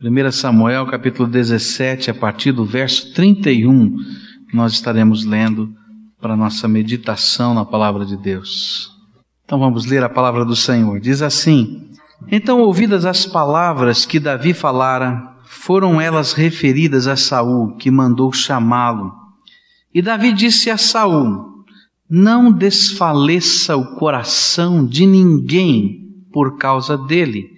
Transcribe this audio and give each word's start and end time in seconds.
1 0.00 0.30
Samuel 0.30 0.86
capítulo 0.86 1.28
17, 1.28 2.08
a 2.08 2.14
partir 2.14 2.52
do 2.52 2.64
verso 2.64 3.12
31, 3.14 3.96
nós 4.54 4.74
estaremos 4.74 5.24
lendo 5.24 5.74
para 6.20 6.36
nossa 6.36 6.68
meditação 6.68 7.52
na 7.52 7.64
palavra 7.64 8.06
de 8.06 8.16
Deus. 8.16 8.92
Então 9.44 9.58
vamos 9.58 9.86
ler 9.86 10.04
a 10.04 10.08
palavra 10.08 10.44
do 10.44 10.54
Senhor. 10.54 11.00
Diz 11.00 11.20
assim: 11.20 11.90
Então 12.30 12.60
ouvidas 12.60 13.04
as 13.04 13.26
palavras 13.26 14.06
que 14.06 14.20
Davi 14.20 14.54
falara, 14.54 15.20
foram 15.42 16.00
elas 16.00 16.32
referidas 16.32 17.08
a 17.08 17.16
Saul, 17.16 17.74
que 17.74 17.90
mandou 17.90 18.32
chamá-lo. 18.32 19.12
E 19.92 20.00
Davi 20.00 20.32
disse 20.32 20.70
a 20.70 20.78
Saul: 20.78 21.64
Não 22.08 22.52
desfaleça 22.52 23.76
o 23.76 23.96
coração 23.96 24.86
de 24.86 25.04
ninguém 25.04 26.06
por 26.32 26.56
causa 26.56 26.96
dele 26.96 27.57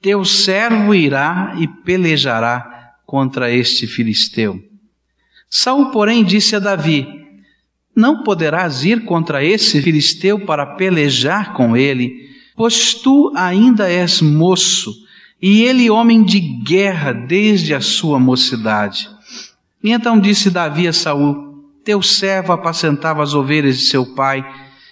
teu 0.00 0.24
servo 0.24 0.94
irá 0.94 1.54
e 1.58 1.66
pelejará 1.66 2.94
contra 3.04 3.50
este 3.50 3.86
filisteu. 3.86 4.60
Saul, 5.48 5.90
porém, 5.90 6.24
disse 6.24 6.56
a 6.56 6.58
Davi: 6.58 7.06
Não 7.94 8.22
poderás 8.22 8.84
ir 8.84 9.04
contra 9.04 9.44
esse 9.44 9.80
filisteu 9.80 10.44
para 10.44 10.66
pelejar 10.66 11.54
com 11.54 11.76
ele, 11.76 12.12
pois 12.56 12.94
tu 12.94 13.32
ainda 13.36 13.90
és 13.90 14.20
moço, 14.20 14.92
e 15.40 15.62
ele 15.62 15.90
homem 15.90 16.24
de 16.24 16.40
guerra 16.40 17.12
desde 17.12 17.74
a 17.74 17.80
sua 17.80 18.18
mocidade. 18.18 19.08
E 19.82 19.92
então 19.92 20.18
disse 20.18 20.50
Davi 20.50 20.88
a 20.88 20.92
Saul: 20.92 21.64
Teu 21.84 22.02
servo 22.02 22.52
apacentava 22.52 23.22
as 23.22 23.34
ovelhas 23.34 23.78
de 23.78 23.84
seu 23.84 24.14
pai, 24.14 24.44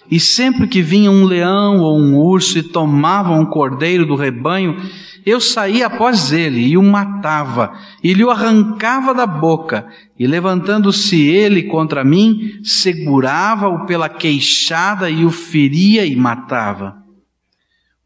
e 0.09 0.19
sempre 0.19 0.67
que 0.67 0.81
vinha 0.81 1.09
um 1.09 1.25
leão 1.25 1.79
ou 1.79 1.99
um 1.99 2.15
urso 2.17 2.57
e 2.57 2.63
tomava 2.63 3.31
um 3.33 3.45
cordeiro 3.45 4.05
do 4.05 4.15
rebanho, 4.15 4.77
eu 5.25 5.41
saía 5.41 5.87
após 5.87 6.31
ele 6.31 6.59
e 6.59 6.77
o 6.77 6.83
matava, 6.83 7.73
e 8.03 8.13
lhe 8.13 8.23
o 8.23 8.29
arrancava 8.29 9.11
da 9.11 9.25
boca, 9.25 9.87
e 10.19 10.27
levantando-se 10.27 11.19
ele 11.19 11.63
contra 11.63 12.03
mim, 12.03 12.59
segurava-o 12.63 13.87
pela 13.87 14.07
queixada 14.07 15.09
e 15.09 15.25
o 15.25 15.31
feria 15.31 16.05
e 16.05 16.15
matava. 16.15 16.97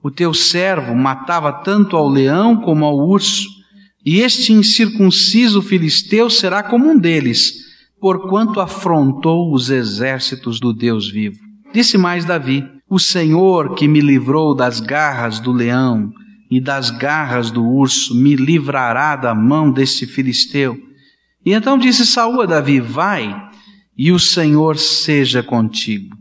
O 0.01 0.09
teu 0.09 0.33
servo 0.33 0.95
matava 0.95 1.51
tanto 1.51 1.97
ao 1.97 2.07
leão 2.07 2.55
como 2.55 2.85
ao 2.85 2.97
urso, 2.97 3.49
e 4.05 4.21
este 4.21 4.53
incircunciso 4.53 5.61
filisteu 5.61 6.29
será 6.29 6.63
como 6.63 6.89
um 6.89 6.97
deles, 6.97 7.65
porquanto 7.99 8.61
afrontou 8.61 9.53
os 9.53 9.69
exércitos 9.69 10.57
do 10.57 10.71
Deus 10.71 11.11
vivo. 11.11 11.48
Disse 11.71 11.97
mais 11.97 12.25
Davi: 12.25 12.67
O 12.89 12.97
Senhor 12.97 13.75
que 13.75 13.87
me 13.87 14.01
livrou 14.01 14.55
das 14.55 14.79
garras 14.79 15.39
do 15.39 15.51
leão 15.51 16.11
e 16.49 16.59
das 16.59 16.89
garras 16.89 17.51
do 17.51 17.63
urso 17.63 18.15
me 18.15 18.35
livrará 18.35 19.15
da 19.15 19.35
mão 19.35 19.71
deste 19.71 20.07
filisteu. 20.07 20.77
E 21.45 21.53
então 21.53 21.77
disse 21.77 22.05
Saul 22.05 22.41
a 22.41 22.45
Davi: 22.47 22.79
Vai, 22.79 23.35
e 23.95 24.11
o 24.11 24.19
Senhor 24.19 24.77
seja 24.77 25.43
contigo. 25.43 26.17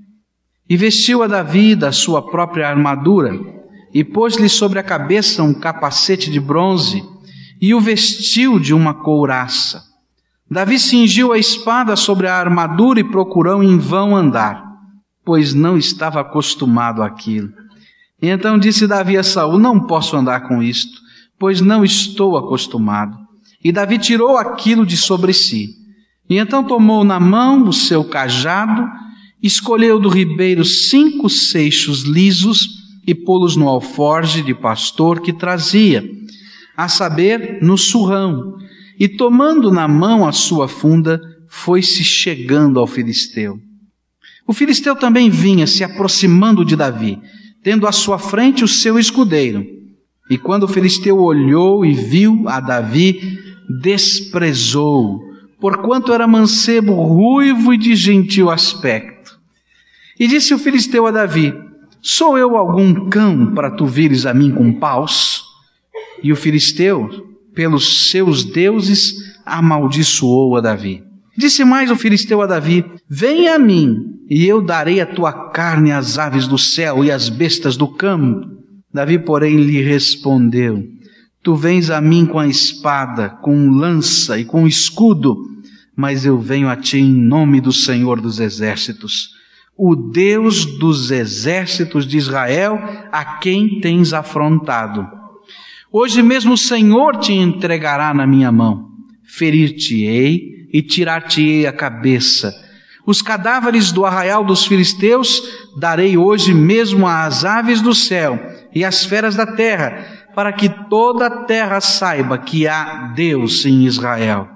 E 0.68 0.76
vestiu 0.76 1.22
a 1.22 1.26
Davi 1.26 1.74
da 1.74 1.92
sua 1.92 2.20
própria 2.30 2.68
armadura, 2.68 3.32
e 3.94 4.04
pôs-lhe 4.04 4.50
sobre 4.50 4.78
a 4.78 4.82
cabeça 4.82 5.42
um 5.42 5.54
capacete 5.54 6.30
de 6.30 6.38
bronze, 6.38 7.02
e 7.58 7.74
o 7.74 7.80
vestiu 7.80 8.58
de 8.58 8.74
uma 8.74 8.92
couraça. 8.92 9.82
Davi 10.50 10.78
cingiu 10.78 11.32
a 11.32 11.38
espada 11.38 11.96
sobre 11.96 12.26
a 12.26 12.36
armadura 12.36 13.00
e 13.00 13.04
procurou 13.04 13.62
em 13.62 13.78
vão 13.78 14.14
andar 14.14 14.67
pois 15.28 15.52
não 15.52 15.76
estava 15.76 16.22
acostumado 16.22 17.02
àquilo. 17.02 17.52
Então 18.22 18.58
disse 18.58 18.86
Davi 18.86 19.18
a 19.18 19.22
Saul: 19.22 19.58
Não 19.58 19.78
posso 19.78 20.16
andar 20.16 20.48
com 20.48 20.62
isto, 20.62 21.02
pois 21.38 21.60
não 21.60 21.84
estou 21.84 22.38
acostumado. 22.38 23.14
E 23.62 23.70
Davi 23.70 23.98
tirou 23.98 24.38
aquilo 24.38 24.86
de 24.86 24.96
sobre 24.96 25.34
si. 25.34 25.74
E 26.30 26.38
então 26.38 26.64
tomou 26.64 27.04
na 27.04 27.20
mão 27.20 27.68
o 27.68 27.74
seu 27.74 28.02
cajado, 28.04 28.88
escolheu 29.42 30.00
do 30.00 30.08
ribeiro 30.08 30.64
cinco 30.64 31.28
seixos 31.28 32.04
lisos 32.04 32.66
e 33.06 33.14
pô-los 33.14 33.54
no 33.54 33.68
alforge 33.68 34.40
de 34.40 34.54
pastor 34.54 35.20
que 35.20 35.34
trazia, 35.34 36.02
a 36.74 36.88
saber, 36.88 37.58
no 37.60 37.76
surrão. 37.76 38.56
E 38.98 39.06
tomando 39.06 39.70
na 39.70 39.86
mão 39.86 40.26
a 40.26 40.32
sua 40.32 40.66
funda, 40.66 41.20
foi-se 41.50 42.02
chegando 42.02 42.80
ao 42.80 42.86
filisteu. 42.86 43.67
O 44.48 44.54
filisteu 44.54 44.96
também 44.96 45.28
vinha 45.28 45.66
se 45.66 45.84
aproximando 45.84 46.64
de 46.64 46.74
Davi, 46.74 47.20
tendo 47.62 47.86
à 47.86 47.92
sua 47.92 48.18
frente 48.18 48.64
o 48.64 48.68
seu 48.68 48.98
escudeiro. 48.98 49.62
E 50.30 50.38
quando 50.38 50.62
o 50.62 50.68
filisteu 50.68 51.18
olhou 51.18 51.84
e 51.84 51.92
viu 51.92 52.48
a 52.48 52.58
Davi, 52.58 53.38
desprezou, 53.82 55.20
porquanto 55.60 56.14
era 56.14 56.26
mancebo, 56.26 56.94
ruivo 56.94 57.74
e 57.74 57.76
de 57.76 57.94
gentil 57.94 58.50
aspecto. 58.50 59.38
E 60.18 60.26
disse 60.26 60.54
o 60.54 60.58
filisteu 60.58 61.06
a 61.06 61.10
Davi: 61.10 61.52
Sou 62.00 62.38
eu 62.38 62.56
algum 62.56 63.10
cão 63.10 63.52
para 63.54 63.70
tu 63.70 63.84
vires 63.84 64.24
a 64.24 64.32
mim 64.32 64.50
com 64.50 64.72
paus? 64.72 65.44
E 66.22 66.32
o 66.32 66.36
filisteu, 66.36 67.36
pelos 67.54 68.10
seus 68.10 68.44
deuses, 68.44 69.14
amaldiçoou 69.44 70.56
a 70.56 70.62
Davi. 70.62 71.07
Disse 71.38 71.64
mais 71.64 71.88
o 71.88 71.94
filisteu 71.94 72.42
a 72.42 72.46
Davi: 72.46 72.84
Venha 73.08 73.54
a 73.54 73.58
mim, 73.60 74.18
e 74.28 74.44
eu 74.44 74.60
darei 74.60 75.00
a 75.00 75.06
tua 75.06 75.32
carne 75.50 75.92
às 75.92 76.18
aves 76.18 76.48
do 76.48 76.58
céu 76.58 77.04
e 77.04 77.12
às 77.12 77.28
bestas 77.28 77.76
do 77.76 77.86
campo. 77.86 78.44
Davi, 78.92 79.20
porém, 79.20 79.56
lhe 79.56 79.80
respondeu: 79.80 80.82
Tu 81.40 81.54
vens 81.54 81.90
a 81.90 82.00
mim 82.00 82.26
com 82.26 82.40
a 82.40 82.48
espada, 82.48 83.28
com 83.40 83.70
lança 83.70 84.36
e 84.36 84.44
com 84.44 84.66
escudo, 84.66 85.36
mas 85.94 86.26
eu 86.26 86.40
venho 86.40 86.68
a 86.68 86.74
ti 86.74 86.98
em 86.98 87.14
nome 87.14 87.60
do 87.60 87.72
Senhor 87.72 88.20
dos 88.20 88.40
exércitos, 88.40 89.28
o 89.76 89.94
Deus 89.94 90.66
dos 90.80 91.12
exércitos 91.12 92.04
de 92.04 92.16
Israel, 92.16 92.80
a 93.12 93.38
quem 93.38 93.78
tens 93.80 94.12
afrontado. 94.12 95.06
Hoje 95.92 96.20
mesmo 96.20 96.54
o 96.54 96.58
Senhor 96.58 97.16
te 97.18 97.32
entregará 97.32 98.12
na 98.12 98.26
minha 98.26 98.50
mão. 98.50 98.88
Ferir-te-ei 99.22 100.57
e 100.72 100.82
tirar-te-ei 100.82 101.66
a 101.66 101.72
cabeça 101.72 102.52
os 103.08 103.22
cadáveres 103.22 103.90
do 103.90 104.04
arraial 104.04 104.44
dos 104.44 104.66
filisteus 104.66 105.40
darei 105.78 106.18
hoje 106.18 106.52
mesmo 106.52 107.06
às 107.06 107.42
aves 107.42 107.80
do 107.80 107.94
céu 107.94 108.38
e 108.74 108.84
às 108.84 109.06
feras 109.06 109.34
da 109.34 109.46
terra, 109.46 110.04
para 110.34 110.52
que 110.52 110.68
toda 110.90 111.26
a 111.26 111.44
terra 111.44 111.80
saiba 111.80 112.36
que 112.36 112.68
há 112.68 113.10
Deus 113.16 113.64
em 113.64 113.86
Israel, 113.86 114.46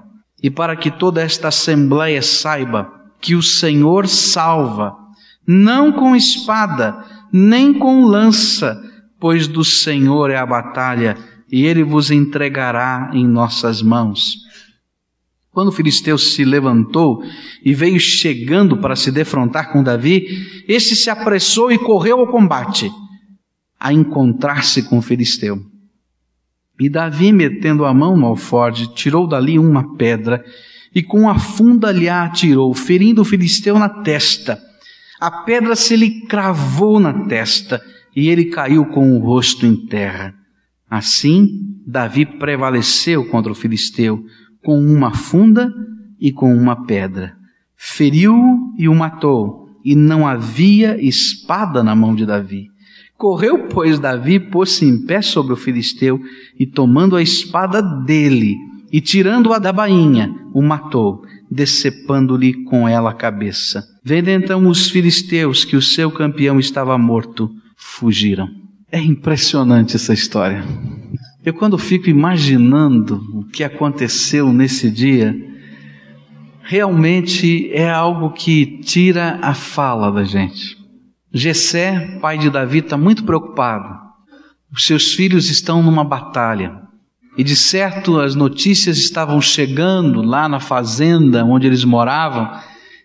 e 0.43 0.51
para 0.51 0.75
que 0.75 0.91
toda 0.91 1.19
esta 1.19 1.47
assembleia 1.47 2.21
saiba 2.21 2.93
que 3.19 3.33
o 3.33 3.41
Senhor 3.41 4.07
salva, 4.07 4.95
não 5.47 5.91
com 5.91 6.15
espada, 6.15 7.03
nem 7.33 7.73
com 7.73 8.05
lança, 8.05 8.79
pois 9.19 9.47
do 9.47 9.63
Senhor 9.63 10.29
é 10.29 10.37
a 10.37 10.45
batalha, 10.45 11.17
e 11.51 11.65
ele 11.65 11.81
vos 11.81 12.11
entregará 12.11 13.09
em 13.13 13.27
nossas 13.27 13.81
mãos. 13.81 14.43
Quando 15.53 15.67
o 15.67 15.71
filisteu 15.71 16.17
se 16.17 16.43
levantou 16.43 17.23
e 17.63 17.75
veio 17.75 17.99
chegando 17.99 18.77
para 18.77 18.95
se 18.95 19.11
defrontar 19.11 19.71
com 19.71 19.83
Davi, 19.83 20.25
este 20.67 20.95
se 20.95 21.11
apressou 21.11 21.71
e 21.71 21.77
correu 21.77 22.19
ao 22.19 22.27
combate, 22.27 22.91
a 23.79 23.93
encontrar-se 23.93 24.81
com 24.89 24.97
o 24.97 25.01
filisteu. 25.01 25.61
E 26.79 26.89
Davi, 26.89 27.31
metendo 27.31 27.85
a 27.85 27.93
mão 27.93 28.17
no 28.17 28.25
alforge, 28.25 28.91
tirou 28.95 29.27
dali 29.27 29.59
uma 29.59 29.95
pedra 29.95 30.43
e 30.93 31.03
com 31.03 31.29
a 31.29 31.37
funda 31.37 31.91
lhe 31.91 32.09
a 32.09 32.23
atirou, 32.23 32.73
ferindo 32.73 33.21
o 33.21 33.25
filisteu 33.25 33.77
na 33.77 33.87
testa. 33.87 34.59
A 35.21 35.29
pedra 35.43 35.75
se 35.75 35.95
lhe 35.95 36.21
cravou 36.21 36.99
na 36.99 37.27
testa 37.27 37.79
e 38.15 38.27
ele 38.27 38.45
caiu 38.45 38.85
com 38.87 39.15
o 39.15 39.19
rosto 39.19 39.67
em 39.67 39.85
terra. 39.85 40.33
Assim, 40.89 41.47
Davi 41.85 42.25
prevaleceu 42.25 43.23
contra 43.25 43.51
o 43.51 43.55
filisteu 43.55 44.23
com 44.63 44.79
uma 44.79 45.13
funda 45.13 45.71
e 46.19 46.31
com 46.31 46.55
uma 46.55 46.85
pedra. 46.85 47.35
Feriu-o 47.75 48.73
e 48.77 48.87
o 48.87 48.95
matou, 48.95 49.69
e 49.83 49.95
não 49.95 50.25
havia 50.25 50.97
espada 51.03 51.83
na 51.83 51.95
mão 51.95 52.15
de 52.15 52.25
Davi. 52.25 52.67
Correu, 53.17 53.67
pois, 53.67 53.99
Davi, 53.99 54.39
pôs-se 54.39 54.85
em 54.85 55.05
pé 55.05 55.21
sobre 55.21 55.53
o 55.53 55.57
filisteu, 55.57 56.19
e 56.59 56.65
tomando 56.65 57.15
a 57.15 57.21
espada 57.21 57.81
dele, 57.81 58.55
e 58.91 59.01
tirando-a 59.01 59.59
da 59.59 59.73
bainha, 59.73 60.33
o 60.53 60.61
matou, 60.61 61.23
decepando-lhe 61.49 62.63
com 62.65 62.87
ela 62.87 63.11
a 63.11 63.15
cabeça. 63.15 63.83
Vendo 64.03 64.29
então 64.29 64.67
os 64.67 64.89
filisteus 64.89 65.65
que 65.65 65.75
o 65.75 65.81
seu 65.81 66.11
campeão 66.11 66.59
estava 66.59 66.97
morto, 66.97 67.49
fugiram. 67.75 68.49
É 68.91 68.99
impressionante 68.99 69.95
essa 69.95 70.13
história. 70.13 70.63
Eu, 71.45 71.53
quando 71.53 71.77
fico 71.77 72.09
imaginando 72.09 73.21
o 73.33 73.43
que 73.43 73.65
aconteceu 73.65 74.53
nesse 74.53 74.89
dia, 74.89 75.35
realmente 76.61 77.69
é 77.73 77.89
algo 77.89 78.31
que 78.31 78.79
tira 78.81 79.39
a 79.41 79.53
fala 79.53 80.09
da 80.09 80.23
gente. 80.23 80.77
Jessé, 81.33 82.17
pai 82.21 82.37
de 82.37 82.49
Davi, 82.49 82.77
está 82.77 82.95
muito 82.95 83.25
preocupado. 83.25 83.99
Os 84.71 84.85
seus 84.85 85.13
filhos 85.13 85.49
estão 85.49 85.83
numa 85.83 86.03
batalha. 86.03 86.81
E 87.37 87.43
de 87.43 87.57
certo 87.57 88.19
as 88.19 88.35
notícias 88.35 88.97
estavam 88.97 89.41
chegando 89.41 90.21
lá 90.21 90.47
na 90.47 90.61
fazenda 90.61 91.43
onde 91.43 91.67
eles 91.67 91.83
moravam 91.83 92.49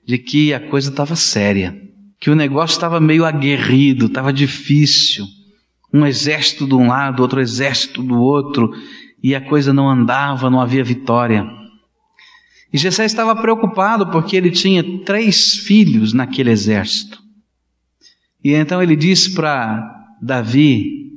de 0.06 0.16
que 0.16 0.54
a 0.54 0.60
coisa 0.60 0.90
estava 0.90 1.16
séria, 1.16 1.76
que 2.20 2.30
o 2.30 2.36
negócio 2.36 2.74
estava 2.74 3.00
meio 3.00 3.24
aguerrido, 3.24 4.06
estava 4.06 4.32
difícil. 4.32 5.26
Um 5.92 6.06
exército 6.06 6.66
de 6.66 6.74
um 6.74 6.88
lado, 6.88 7.20
outro 7.20 7.40
exército 7.40 8.02
do 8.02 8.20
outro, 8.20 8.72
e 9.22 9.34
a 9.34 9.40
coisa 9.40 9.72
não 9.72 9.88
andava, 9.88 10.50
não 10.50 10.60
havia 10.60 10.84
vitória. 10.84 11.46
E 12.72 12.76
Jessé 12.76 13.04
estava 13.04 13.34
preocupado 13.34 14.10
porque 14.10 14.36
ele 14.36 14.50
tinha 14.50 14.82
três 15.04 15.54
filhos 15.54 16.12
naquele 16.12 16.50
exército. 16.50 17.22
E 18.44 18.52
então 18.52 18.82
ele 18.82 18.94
disse 18.94 19.34
para 19.34 20.16
Davi, 20.20 21.12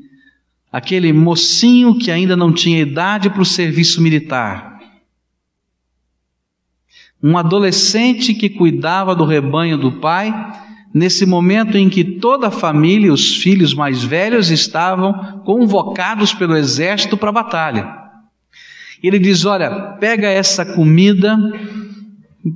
aquele 0.72 1.12
mocinho 1.12 1.98
que 1.98 2.10
ainda 2.10 2.36
não 2.36 2.54
tinha 2.54 2.80
idade 2.80 3.30
para 3.30 3.42
o 3.42 3.46
serviço 3.46 4.02
militar, 4.02 4.72
um 7.24 7.38
adolescente 7.38 8.34
que 8.34 8.50
cuidava 8.50 9.16
do 9.16 9.26
rebanho 9.26 9.78
do 9.78 9.92
pai, 10.00 10.34
nesse 10.94 11.26
momento 11.26 11.78
em 11.78 11.90
que 11.90 12.04
toda 12.04 12.48
a 12.48 12.52
família, 12.52 13.14
os 13.14 13.38
filhos 13.38 13.74
mais 13.74 14.04
velhos, 14.04 14.50
estavam 14.50 15.42
convocados 15.46 16.34
pelo 16.34 16.56
exército 16.56 17.18
para 17.18 17.30
a 17.30 17.34
batalha. 17.34 17.98
Ele 19.02 19.18
diz: 19.18 19.46
Olha, 19.46 19.70
pega 20.00 20.28
essa 20.28 20.66
comida 20.66 21.38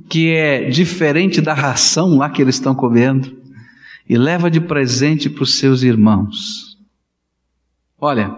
que 0.08 0.30
é 0.30 0.68
diferente 0.68 1.40
da 1.40 1.54
ração 1.54 2.16
lá 2.16 2.28
que 2.28 2.42
eles 2.42 2.56
estão 2.56 2.74
comendo 2.74 3.36
e 4.08 4.16
leva 4.16 4.50
de 4.50 4.60
presente 4.60 5.28
para 5.28 5.42
os 5.42 5.58
seus 5.58 5.82
irmãos. 5.82 6.76
Olha, 7.98 8.34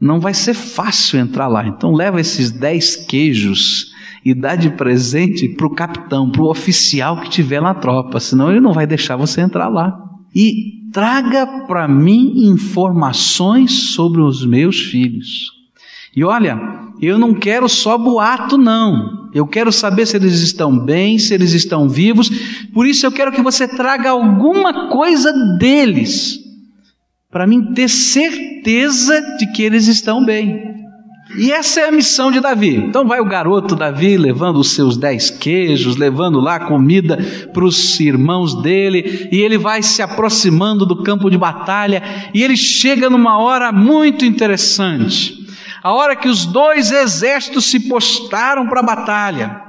não 0.00 0.20
vai 0.20 0.32
ser 0.32 0.54
fácil 0.54 1.18
entrar 1.18 1.48
lá, 1.48 1.66
então 1.66 1.92
leva 1.92 2.20
esses 2.20 2.50
dez 2.50 2.96
queijos 2.96 3.87
e 4.24 4.34
dá 4.34 4.56
de 4.56 4.70
presente 4.70 5.48
para 5.48 5.66
o 5.66 5.74
capitão, 5.74 6.30
para 6.30 6.42
o 6.42 6.50
oficial 6.50 7.20
que 7.20 7.30
tiver 7.30 7.60
na 7.60 7.74
tropa, 7.74 8.20
senão 8.20 8.50
ele 8.50 8.60
não 8.60 8.72
vai 8.72 8.86
deixar 8.86 9.16
você 9.16 9.40
entrar 9.40 9.68
lá. 9.68 9.96
E 10.34 10.90
traga 10.92 11.46
para 11.66 11.86
mim 11.86 12.48
informações 12.50 13.92
sobre 13.94 14.20
os 14.20 14.44
meus 14.44 14.80
filhos. 14.80 15.52
E 16.14 16.24
olha, 16.24 16.58
eu 17.00 17.18
não 17.18 17.34
quero 17.34 17.68
só 17.68 17.96
boato, 17.96 18.58
não. 18.58 19.28
Eu 19.32 19.46
quero 19.46 19.70
saber 19.70 20.06
se 20.06 20.16
eles 20.16 20.40
estão 20.40 20.76
bem, 20.78 21.18
se 21.18 21.34
eles 21.34 21.52
estão 21.52 21.88
vivos. 21.88 22.30
Por 22.72 22.86
isso 22.86 23.06
eu 23.06 23.12
quero 23.12 23.30
que 23.30 23.42
você 23.42 23.68
traga 23.68 24.10
alguma 24.10 24.88
coisa 24.88 25.32
deles 25.58 26.40
para 27.30 27.46
mim 27.46 27.74
ter 27.74 27.88
certeza 27.88 29.20
de 29.38 29.52
que 29.52 29.62
eles 29.62 29.86
estão 29.86 30.24
bem. 30.24 30.67
E 31.36 31.52
essa 31.52 31.80
é 31.80 31.88
a 31.88 31.92
missão 31.92 32.30
de 32.30 32.40
Davi. 32.40 32.76
Então 32.76 33.06
vai 33.06 33.20
o 33.20 33.24
garoto 33.24 33.76
Davi 33.76 34.16
levando 34.16 34.58
os 34.58 34.70
seus 34.70 34.96
dez 34.96 35.30
queijos, 35.30 35.96
levando 35.96 36.40
lá 36.40 36.58
comida 36.58 37.18
para 37.52 37.64
os 37.64 38.00
irmãos 38.00 38.62
dele, 38.62 39.28
e 39.30 39.36
ele 39.36 39.58
vai 39.58 39.82
se 39.82 40.00
aproximando 40.00 40.86
do 40.86 41.02
campo 41.02 41.30
de 41.30 41.36
batalha, 41.36 42.02
e 42.32 42.42
ele 42.42 42.56
chega 42.56 43.10
numa 43.10 43.38
hora 43.38 43.70
muito 43.70 44.24
interessante. 44.24 45.36
A 45.82 45.92
hora 45.92 46.16
que 46.16 46.28
os 46.28 46.46
dois 46.46 46.90
exércitos 46.90 47.66
se 47.66 47.88
postaram 47.88 48.66
para 48.66 48.80
a 48.80 48.86
batalha. 48.86 49.68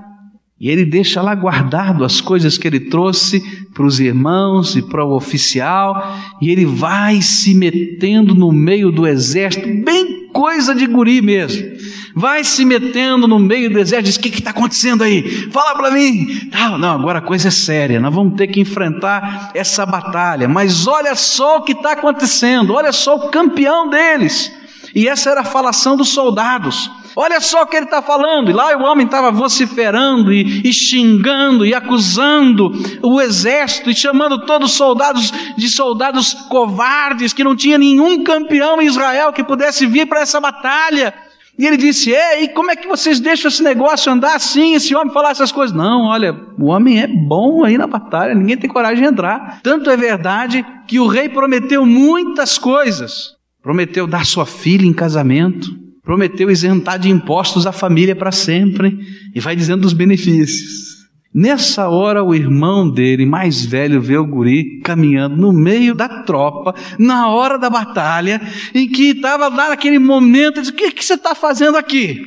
E 0.60 0.70
ele 0.70 0.86
deixa 0.86 1.22
lá 1.22 1.34
guardado 1.36 2.04
as 2.04 2.20
coisas 2.20 2.58
que 2.58 2.68
ele 2.68 2.82
trouxe 2.82 3.42
para 3.74 3.86
os 3.86 4.00
irmãos 4.00 4.76
e 4.76 4.82
para 4.82 5.06
o 5.06 5.16
oficial, 5.16 6.18
e 6.42 6.50
ele 6.50 6.66
vai 6.66 7.22
se 7.22 7.54
metendo 7.54 8.34
no 8.34 8.52
meio 8.52 8.92
do 8.92 9.06
exército, 9.06 9.68
bem 9.84 10.19
coisa 10.32 10.74
de 10.74 10.86
guri 10.86 11.22
mesmo. 11.22 11.78
Vai 12.16 12.44
se 12.44 12.66
metendo 12.66 13.28
no 13.28 13.40
meio 13.40 13.72
do 13.72 13.80
exército, 13.80 14.08
diz: 14.08 14.16
O 14.16 14.20
que 14.20 14.40
está 14.40 14.50
acontecendo 14.50 15.04
aí? 15.04 15.50
Fala 15.52 15.76
para 15.76 15.92
mim. 15.92 16.50
Não, 16.52 16.78
não, 16.78 16.96
agora 16.96 17.20
a 17.20 17.22
coisa 17.22 17.48
é 17.48 17.52
séria, 17.52 18.00
nós 18.00 18.14
vamos 18.14 18.36
ter 18.36 18.48
que 18.48 18.60
enfrentar 18.60 19.52
essa 19.54 19.86
batalha, 19.86 20.48
mas 20.48 20.88
olha 20.88 21.16
só 21.16 21.58
o 21.58 21.62
que 21.64 21.74
está 21.74 21.94
acontecendo, 21.94 22.74
olha 22.74 22.92
só 22.92 23.16
o 23.16 23.30
campeão 23.30 23.90
deles. 23.90 24.52
E 24.96 25.08
essa 25.08 25.30
era 25.30 25.42
a 25.42 25.46
falação 25.46 25.96
dos 25.96 26.10
soldados. 26.10 26.92
Olha 27.16 27.40
só 27.40 27.64
o 27.64 27.66
que 27.66 27.76
ele 27.76 27.86
está 27.86 28.02
falando. 28.02 28.50
E 28.50 28.54
lá 28.54 28.76
o 28.78 28.84
homem 28.84 29.06
estava 29.06 29.32
vociferando 29.32 30.32
e, 30.32 30.62
e, 30.68 30.74
xingando 30.74 31.66
e 31.66 31.74
acusando 31.74 32.72
o 33.02 33.20
exército 33.22 33.90
e 33.90 33.96
chamando 33.96 34.46
todos 34.46 34.72
os 34.72 34.78
soldados 34.78 35.32
de 35.58 35.70
soldados 35.70 36.34
covardes, 36.50 37.34
que 37.34 37.44
não 37.44 37.56
tinha 37.56 37.78
nenhum 37.78 38.24
campeão 38.24 38.82
em 38.82 38.86
Israel 38.86 39.34
que 39.34 39.44
pudesse 39.44 39.86
vir 39.86 40.06
para 40.08 40.22
essa 40.22 40.40
batalha. 40.40 41.14
E 41.60 41.68
ele 41.68 41.76
disse: 41.76 42.12
Ei, 42.12 42.48
como 42.48 42.72
é 42.72 42.76
que 42.78 42.88
vocês 42.88 43.20
deixam 43.20 43.50
esse 43.50 43.62
negócio 43.62 44.10
andar 44.10 44.34
assim, 44.34 44.76
esse 44.76 44.96
homem 44.96 45.14
falar 45.14 45.32
essas 45.32 45.52
coisas? 45.52 45.76
Não, 45.76 46.04
olha, 46.04 46.34
o 46.58 46.68
homem 46.68 47.02
é 47.02 47.08
bom 47.08 47.66
aí 47.66 47.78
na 47.78 47.86
batalha, 47.86 48.34
ninguém 48.34 48.56
tem 48.56 48.70
coragem 48.70 49.04
de 49.04 49.10
entrar. 49.10 49.60
Tanto 49.62 49.90
é 49.90 49.98
verdade 49.98 50.66
que 50.88 51.02
o 51.02 51.08
rei 51.08 51.28
prometeu 51.28 51.86
muitas 51.86 52.58
coisas. 52.58 53.36
Prometeu 53.62 54.08
dar 54.08 54.26
sua 54.26 54.46
filha 54.46 54.86
em 54.86 54.94
casamento, 54.94 55.68
prometeu 56.10 56.50
isentar 56.50 56.98
de 56.98 57.08
impostos 57.08 57.68
a 57.68 57.72
família 57.72 58.16
para 58.16 58.32
sempre, 58.32 58.98
e 59.36 59.40
vai 59.40 59.56
dizendo 59.56 59.84
dos 59.84 59.94
benefícios. 59.94 61.06
Nessa 61.32 61.88
hora, 61.88 62.24
o 62.24 62.34
irmão 62.34 62.90
dele, 62.90 63.28
mais 63.28 63.64
velho, 63.64 64.02
vê 64.02 64.18
o 64.18 64.26
guri 64.26 64.80
caminhando 64.84 65.38
no 65.38 65.54
meio 65.54 65.94
da 65.94 66.24
tropa, 66.24 66.74
na 66.98 67.30
hora 67.30 67.60
da 67.60 67.70
batalha, 67.70 68.42
em 68.74 68.90
que 68.90 69.12
estava 69.12 69.50
lá 69.50 69.70
naquele 69.70 70.00
momento, 70.00 70.60
diz: 70.60 70.72
O 70.72 70.74
que, 70.74 70.90
que 70.90 71.06
você 71.06 71.14
está 71.14 71.36
fazendo 71.36 71.78
aqui? 71.78 72.20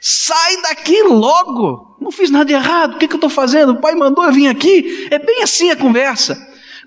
Sai 0.00 0.62
daqui 0.62 1.02
logo! 1.02 1.98
Não 2.00 2.10
fiz 2.10 2.30
nada 2.30 2.46
de 2.46 2.54
errado, 2.54 2.94
o 2.94 2.98
que, 2.98 3.06
que 3.06 3.12
eu 3.12 3.18
estou 3.18 3.28
fazendo? 3.28 3.72
O 3.72 3.80
pai 3.82 3.94
mandou 3.94 4.24
eu 4.24 4.32
vir 4.32 4.48
aqui. 4.48 5.08
É 5.10 5.18
bem 5.18 5.42
assim 5.42 5.68
a 5.68 5.76
conversa. 5.76 6.38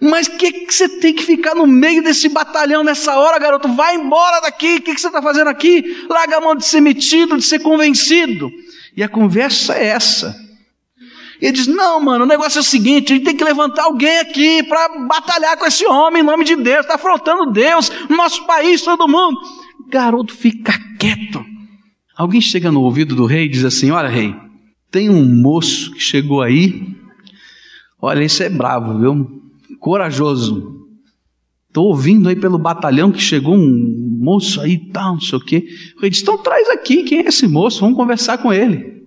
Mas 0.02 0.28
que, 0.28 0.52
que 0.52 0.74
você 0.74 0.88
tem 0.88 1.14
que 1.14 1.24
ficar 1.24 1.56
no 1.56 1.68
meio 1.68 2.02
desse 2.02 2.30
batalhão 2.30 2.84
nessa 2.84 3.18
hora, 3.18 3.38
garoto? 3.38 3.68
Vai 3.74 3.96
embora 3.96 4.40
daqui. 4.42 4.76
O 4.76 4.82
que, 4.82 4.96
que 4.96 5.02
você 5.02 5.08
está 5.08 5.22
fazendo 5.22 5.50
aqui? 5.50 6.06
Larga 6.10 6.38
a 6.38 6.42
mão 6.42 6.56
de 6.56 6.66
ser 6.66 6.80
metido, 6.80 7.38
de 7.38 7.44
ser 7.44 7.60
convencido. 7.60 8.50
E 8.96 9.04
a 9.04 9.10
conversa 9.10 9.74
é 9.74 9.88
essa. 9.88 10.36
Ele 11.42 11.52
diz: 11.52 11.68
Não, 11.68 12.00
mano, 12.00 12.24
o 12.24 12.28
negócio 12.28 12.60
é 12.60 12.62
o 12.62 12.64
seguinte: 12.64 13.12
a 13.12 13.16
gente 13.16 13.26
tem 13.26 13.36
que 13.36 13.44
levantar 13.44 13.84
alguém 13.84 14.20
aqui 14.20 14.64
para 14.64 15.06
batalhar 15.08 15.58
com 15.58 15.66
esse 15.66 15.86
homem 15.86 16.22
em 16.22 16.26
nome 16.26 16.46
de 16.46 16.56
Deus. 16.56 16.82
Está 16.82 16.96
afrontando 16.96 17.52
Deus, 17.52 17.92
nosso 18.10 18.46
país, 18.46 18.82
todo 18.82 19.08
mundo. 19.08 19.38
O 19.80 19.90
garoto 19.90 20.34
fica 20.34 20.74
quieto. 20.98 21.44
Alguém 22.16 22.42
chega 22.42 22.72
no 22.72 22.82
ouvido 22.82 23.16
do 23.16 23.26
rei 23.26 23.46
e 23.46 23.50
diz 23.50 23.66
assim: 23.66 23.92
Olha, 23.92 24.08
rei, 24.08 24.34
tem 24.90 25.10
um 25.10 25.26
moço 25.26 25.92
que 25.94 26.00
chegou 26.00 26.42
aí. 26.42 26.96
Olha, 28.02 28.24
esse 28.24 28.44
é 28.44 28.50
bravo, 28.50 28.98
viu? 28.98 29.40
Corajoso. 29.80 30.78
Estou 31.68 31.88
ouvindo 31.88 32.30
aí 32.30 32.36
pelo 32.36 32.58
batalhão 32.58 33.12
que 33.12 33.22
chegou 33.22 33.56
um 33.56 34.18
moço 34.20 34.60
aí 34.60 34.78
tal, 34.92 35.14
não 35.14 35.22
sei 35.22 35.38
o 35.38 35.42
quê. 35.42 35.66
Rei 36.02 36.10
diz: 36.10 36.22
então 36.22 36.38
traz 36.38 36.68
aqui, 36.70 37.04
quem 37.04 37.20
é 37.20 37.28
esse 37.28 37.48
moço? 37.48 37.82
Vamos 37.82 37.96
conversar 37.96 38.38
com 38.40 38.52
ele. 38.52 39.00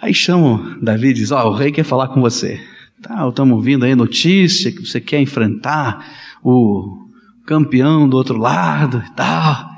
Aí 0.00 0.12
chama 0.12 0.78
Davi 0.82 1.08
e 1.08 1.14
diz: 1.14 1.30
Ó, 1.30 1.44
oh, 1.44 1.50
o 1.50 1.54
rei 1.54 1.70
quer 1.70 1.84
falar 1.84 2.08
com 2.08 2.20
você. 2.20 2.60
Tá, 3.00 3.26
estamos 3.28 3.54
ouvindo 3.56 3.84
aí 3.84 3.94
notícia 3.94 4.70
que 4.70 4.84
você 4.84 5.00
quer 5.00 5.20
enfrentar 5.20 6.04
o 6.42 6.98
campeão 7.46 8.08
do 8.08 8.16
outro 8.16 8.36
lado 8.36 9.02
e 9.06 9.14
tal. 9.14 9.70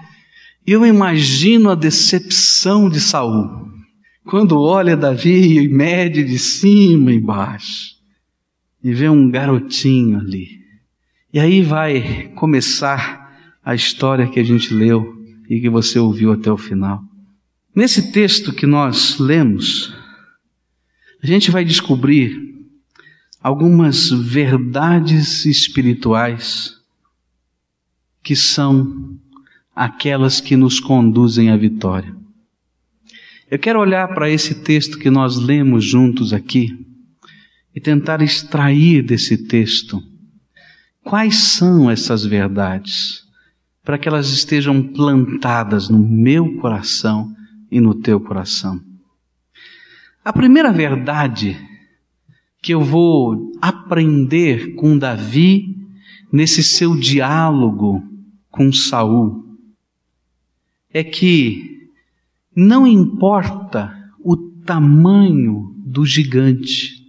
Eu 0.66 0.84
imagino 0.84 1.70
a 1.70 1.74
decepção 1.74 2.88
de 2.88 3.00
Saul 3.00 3.64
quando 4.24 4.58
olha 4.58 4.96
Davi 4.96 5.58
e 5.58 5.68
mede 5.68 6.24
de 6.24 6.38
cima 6.38 7.12
e 7.12 7.16
embaixo 7.16 7.94
e 8.84 8.92
vê 8.92 9.08
um 9.08 9.30
garotinho 9.30 10.20
ali. 10.20 10.62
E 11.32 11.40
aí 11.40 11.62
vai 11.62 12.30
começar 12.34 13.34
a 13.64 13.74
história 13.74 14.28
que 14.28 14.38
a 14.38 14.44
gente 14.44 14.74
leu 14.74 15.24
e 15.48 15.58
que 15.58 15.70
você 15.70 15.98
ouviu 15.98 16.30
até 16.30 16.52
o 16.52 16.58
final. 16.58 17.02
Nesse 17.74 18.12
texto 18.12 18.52
que 18.52 18.66
nós 18.66 19.18
lemos, 19.18 19.92
a 21.22 21.26
gente 21.26 21.50
vai 21.50 21.64
descobrir 21.64 22.38
algumas 23.40 24.10
verdades 24.10 25.46
espirituais 25.46 26.76
que 28.22 28.36
são 28.36 29.18
aquelas 29.74 30.40
que 30.40 30.56
nos 30.56 30.78
conduzem 30.78 31.50
à 31.50 31.56
vitória. 31.56 32.14
Eu 33.50 33.58
quero 33.58 33.80
olhar 33.80 34.08
para 34.08 34.30
esse 34.30 34.56
texto 34.56 34.98
que 34.98 35.10
nós 35.10 35.36
lemos 35.36 35.84
juntos 35.84 36.32
aqui 36.32 36.83
e 37.74 37.80
tentar 37.80 38.22
extrair 38.22 39.02
desse 39.02 39.36
texto 39.46 40.02
quais 41.02 41.36
são 41.36 41.90
essas 41.90 42.24
verdades, 42.24 43.24
para 43.82 43.98
que 43.98 44.08
elas 44.08 44.30
estejam 44.30 44.82
plantadas 44.82 45.90
no 45.90 45.98
meu 45.98 46.56
coração 46.56 47.34
e 47.70 47.80
no 47.80 47.94
teu 47.94 48.18
coração. 48.18 48.80
A 50.24 50.32
primeira 50.32 50.72
verdade 50.72 51.60
que 52.62 52.72
eu 52.72 52.80
vou 52.80 53.52
aprender 53.60 54.74
com 54.76 54.96
Davi 54.96 55.76
nesse 56.32 56.64
seu 56.64 56.96
diálogo 56.96 58.02
com 58.50 58.72
Saul 58.72 59.44
é 60.90 61.04
que 61.04 61.90
Não 62.56 62.86
importa 62.86 63.92
o 64.20 64.36
tamanho 64.36 65.74
do 65.84 66.06
gigante, 66.06 67.03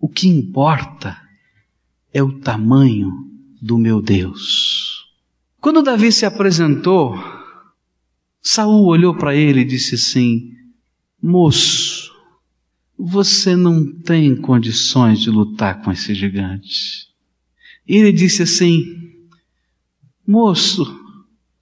o 0.00 0.08
que 0.08 0.28
importa 0.28 1.20
é 2.12 2.22
o 2.22 2.40
tamanho 2.40 3.12
do 3.60 3.76
meu 3.76 4.00
Deus. 4.00 5.06
Quando 5.60 5.82
Davi 5.82 6.10
se 6.10 6.24
apresentou, 6.24 7.14
Saul 8.40 8.86
olhou 8.86 9.14
para 9.14 9.34
ele 9.34 9.60
e 9.60 9.64
disse 9.64 9.96
assim: 9.96 10.54
Moço, 11.22 12.10
você 12.98 13.54
não 13.54 13.84
tem 13.84 14.34
condições 14.34 15.20
de 15.20 15.30
lutar 15.30 15.82
com 15.82 15.92
esse 15.92 16.14
gigante. 16.14 17.08
E 17.86 17.96
ele 17.96 18.12
disse 18.12 18.42
assim: 18.42 18.82
Moço, 20.26 20.98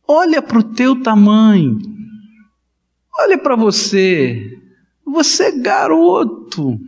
olha 0.06 0.40
para 0.40 0.60
o 0.60 0.62
teu 0.62 1.02
tamanho, 1.02 1.78
olha 3.18 3.36
para 3.36 3.56
você, 3.56 4.60
você 5.04 5.44
é 5.44 5.58
garoto, 5.58 6.78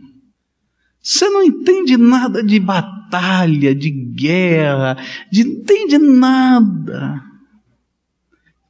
você 1.01 1.27
não 1.29 1.43
entende 1.43 1.97
nada 1.97 2.43
de 2.43 2.59
batalha, 2.59 3.73
de 3.73 3.89
guerra, 3.89 4.97
de 5.31 5.41
entende 5.41 5.97
nada. 5.97 7.23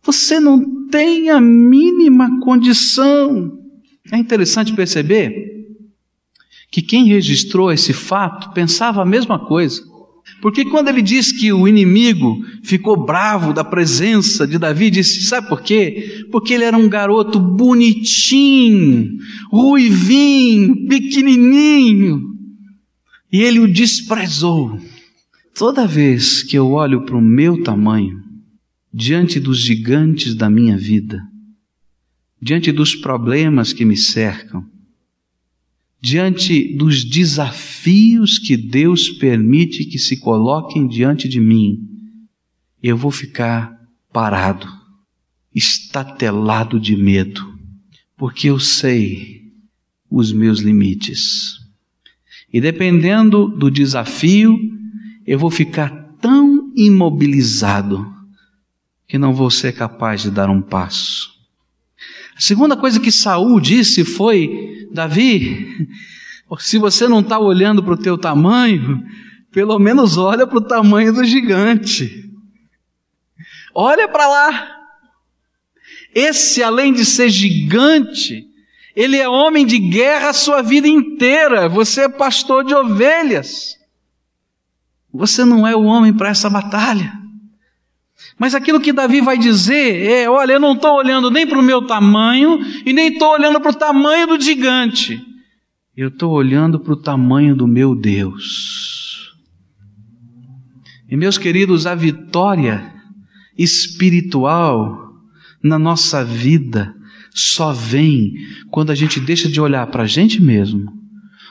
Você 0.02 0.40
não 0.40 0.88
tem 0.88 1.30
a 1.30 1.42
mínima 1.42 2.40
condição. 2.40 3.60
É 4.12 4.18
interessante 4.18 4.74
perceber 4.74 5.68
que 6.72 6.82
quem 6.82 7.06
registrou 7.06 7.72
esse 7.72 7.92
fato 7.92 8.52
pensava 8.54 9.02
a 9.02 9.06
mesma 9.06 9.38
coisa. 9.38 9.90
Porque 10.41 10.65
quando 10.65 10.88
ele 10.88 11.03
diz 11.03 11.31
que 11.31 11.53
o 11.53 11.67
inimigo 11.67 12.43
ficou 12.63 13.05
bravo 13.05 13.53
da 13.53 13.63
presença 13.63 14.48
de 14.48 14.57
Davi, 14.57 14.89
disse: 14.89 15.24
Sabe 15.24 15.48
por 15.48 15.62
quê? 15.62 16.25
Porque 16.31 16.53
ele 16.53 16.63
era 16.63 16.75
um 16.75 16.89
garoto 16.89 17.39
bonitinho, 17.39 19.17
ruivinho, 19.51 20.88
pequenininho. 20.88 22.24
E 23.31 23.41
ele 23.41 23.60
o 23.60 23.71
desprezou. 23.71 24.79
Toda 25.55 25.86
vez 25.86 26.41
que 26.41 26.57
eu 26.57 26.71
olho 26.71 27.05
para 27.05 27.15
o 27.15 27.21
meu 27.21 27.62
tamanho, 27.62 28.19
diante 28.91 29.39
dos 29.39 29.60
gigantes 29.60 30.33
da 30.33 30.50
minha 30.50 30.75
vida, 30.75 31.21
diante 32.41 32.71
dos 32.71 32.95
problemas 32.95 33.71
que 33.74 33.86
me 33.86 33.95
cercam, 33.95 34.65
diante 36.01 36.75
dos 36.75 37.05
desafios 37.05 38.39
que 38.39 38.58
Deus 38.58 39.08
permite 39.08 39.86
que 39.86 40.00
se 40.00 40.17
coloquem 40.17 40.88
diante 40.88 41.29
de 41.29 41.39
mim, 41.39 41.88
eu 42.81 42.98
vou 42.98 43.12
ficar 43.12 43.79
parado, 44.12 44.67
estatelado 45.53 46.79
de 46.79 46.96
medo, 46.96 47.55
porque 48.17 48.50
eu 48.50 48.60
sei 48.60 49.53
os 50.10 50.34
meus 50.34 50.60
limites. 50.60 51.60
E 52.51 52.60
dependendo 52.60 53.48
do 53.48 53.70
desafio, 53.70 54.60
eu 55.25 55.38
vou 55.38 55.51
ficar 55.51 55.89
tão 56.20 56.74
imobilizado 56.75 58.12
que 59.08 59.20
não 59.20 59.34
vou 59.34 59.51
ser 59.51 59.74
capaz 59.74 60.24
de 60.24 60.31
dar 60.31 60.50
um 60.50 60.62
passo. 60.62 61.29
A 62.41 62.43
segunda 62.43 62.75
coisa 62.75 63.00
que 63.00 63.12
Saul 63.12 63.60
disse 63.60 64.03
foi: 64.03 64.88
Davi, 64.91 65.88
se 66.57 66.79
você 66.79 67.07
não 67.07 67.19
está 67.19 67.38
olhando 67.38 67.83
para 67.83 67.93
o 67.93 68.01
teu 68.01 68.17
tamanho, 68.17 69.00
pelo 69.51 69.77
menos 69.77 70.17
olha 70.17 70.48
para 70.48 70.57
o 70.57 70.67
tamanho 70.67 71.13
do 71.13 71.24
gigante. 71.24 72.31
Olha 73.75 74.07
para 74.07 74.27
lá. 74.27 74.77
Esse, 76.15 76.63
além 76.63 76.91
de 76.91 77.05
ser 77.05 77.29
gigante, 77.29 78.48
ele 78.95 79.17
é 79.17 79.29
homem 79.29 79.63
de 79.63 79.77
guerra 79.77 80.29
a 80.29 80.33
sua 80.33 80.63
vida 80.63 80.88
inteira. 80.88 81.69
Você 81.69 82.05
é 82.05 82.10
pastor 82.10 82.65
de 82.65 82.74
ovelhas. 82.74 83.77
Você 85.13 85.45
não 85.45 85.67
é 85.67 85.75
o 85.75 85.83
homem 85.83 86.12
para 86.12 86.29
essa 86.29 86.50
batalha. 86.50 87.13
Mas 88.41 88.55
aquilo 88.55 88.81
que 88.81 88.91
Davi 88.91 89.21
vai 89.21 89.38
dizer 89.38 90.03
é: 90.03 90.27
olha, 90.27 90.53
eu 90.53 90.60
não 90.60 90.74
estou 90.74 90.95
olhando 90.95 91.29
nem 91.29 91.45
para 91.45 91.60
o 91.60 91.62
meu 91.62 91.86
tamanho 91.86 92.60
e 92.83 92.91
nem 92.91 93.10
estou 93.13 93.33
olhando 93.33 93.62
para 93.62 93.69
o 93.69 93.75
tamanho 93.75 94.25
do 94.25 94.41
gigante. 94.41 95.24
Eu 95.95 96.07
estou 96.07 96.31
olhando 96.31 96.79
para 96.79 96.93
o 96.93 96.95
tamanho 96.95 97.55
do 97.55 97.67
meu 97.67 97.93
Deus. 97.93 99.31
E 101.07 101.15
meus 101.15 101.38
queridos, 101.38 101.86
a 101.86 101.93
vitória 101.93 102.91
espiritual 103.55 105.13
na 105.63 105.77
nossa 105.77 106.25
vida 106.25 106.95
só 107.29 107.71
vem 107.71 108.33
quando 108.71 108.89
a 108.89 108.95
gente 108.95 109.19
deixa 109.19 109.48
de 109.48 109.62
olhar 109.62 109.86
para 109.86 110.01
a 110.01 110.07
gente 110.07 110.41
mesmo 110.41 110.91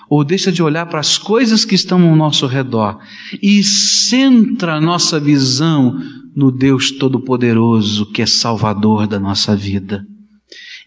ou 0.08 0.24
deixa 0.24 0.50
de 0.50 0.60
olhar 0.60 0.86
para 0.86 0.98
as 0.98 1.16
coisas 1.16 1.64
que 1.64 1.76
estão 1.76 2.02
ao 2.08 2.16
nosso 2.16 2.48
redor 2.48 2.98
e 3.40 3.62
centra 3.62 4.74
a 4.74 4.80
nossa 4.80 5.20
visão 5.20 6.02
no 6.34 6.50
Deus 6.50 6.90
Todo-Poderoso 6.90 8.06
que 8.12 8.22
é 8.22 8.26
Salvador 8.26 9.06
da 9.06 9.18
nossa 9.18 9.56
vida. 9.56 10.04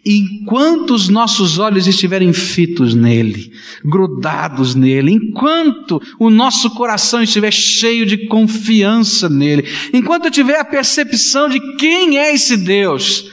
Enquanto 0.05 0.93
os 0.93 1.07
nossos 1.07 1.57
olhos 1.57 1.87
estiverem 1.87 2.33
fitos 2.33 2.93
nele, 2.93 3.51
grudados 3.85 4.75
nele, 4.75 5.11
enquanto 5.11 6.01
o 6.19 6.29
nosso 6.29 6.71
coração 6.71 7.23
estiver 7.23 7.51
cheio 7.51 8.05
de 8.05 8.27
confiança 8.27 9.29
nele, 9.29 9.63
enquanto 9.93 10.25
eu 10.25 10.31
tiver 10.31 10.59
a 10.59 10.65
percepção 10.65 11.47
de 11.47 11.77
quem 11.77 12.17
é 12.17 12.33
esse 12.33 12.57
Deus, 12.57 13.31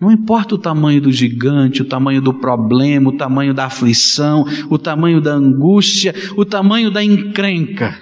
não 0.00 0.12
importa 0.12 0.54
o 0.54 0.58
tamanho 0.58 1.00
do 1.00 1.10
gigante, 1.10 1.82
o 1.82 1.86
tamanho 1.86 2.20
do 2.20 2.34
problema, 2.34 3.10
o 3.10 3.16
tamanho 3.16 3.52
da 3.52 3.64
aflição, 3.64 4.44
o 4.70 4.78
tamanho 4.78 5.20
da 5.20 5.32
angústia, 5.32 6.14
o 6.36 6.44
tamanho 6.44 6.88
da 6.88 7.02
encrenca, 7.02 7.98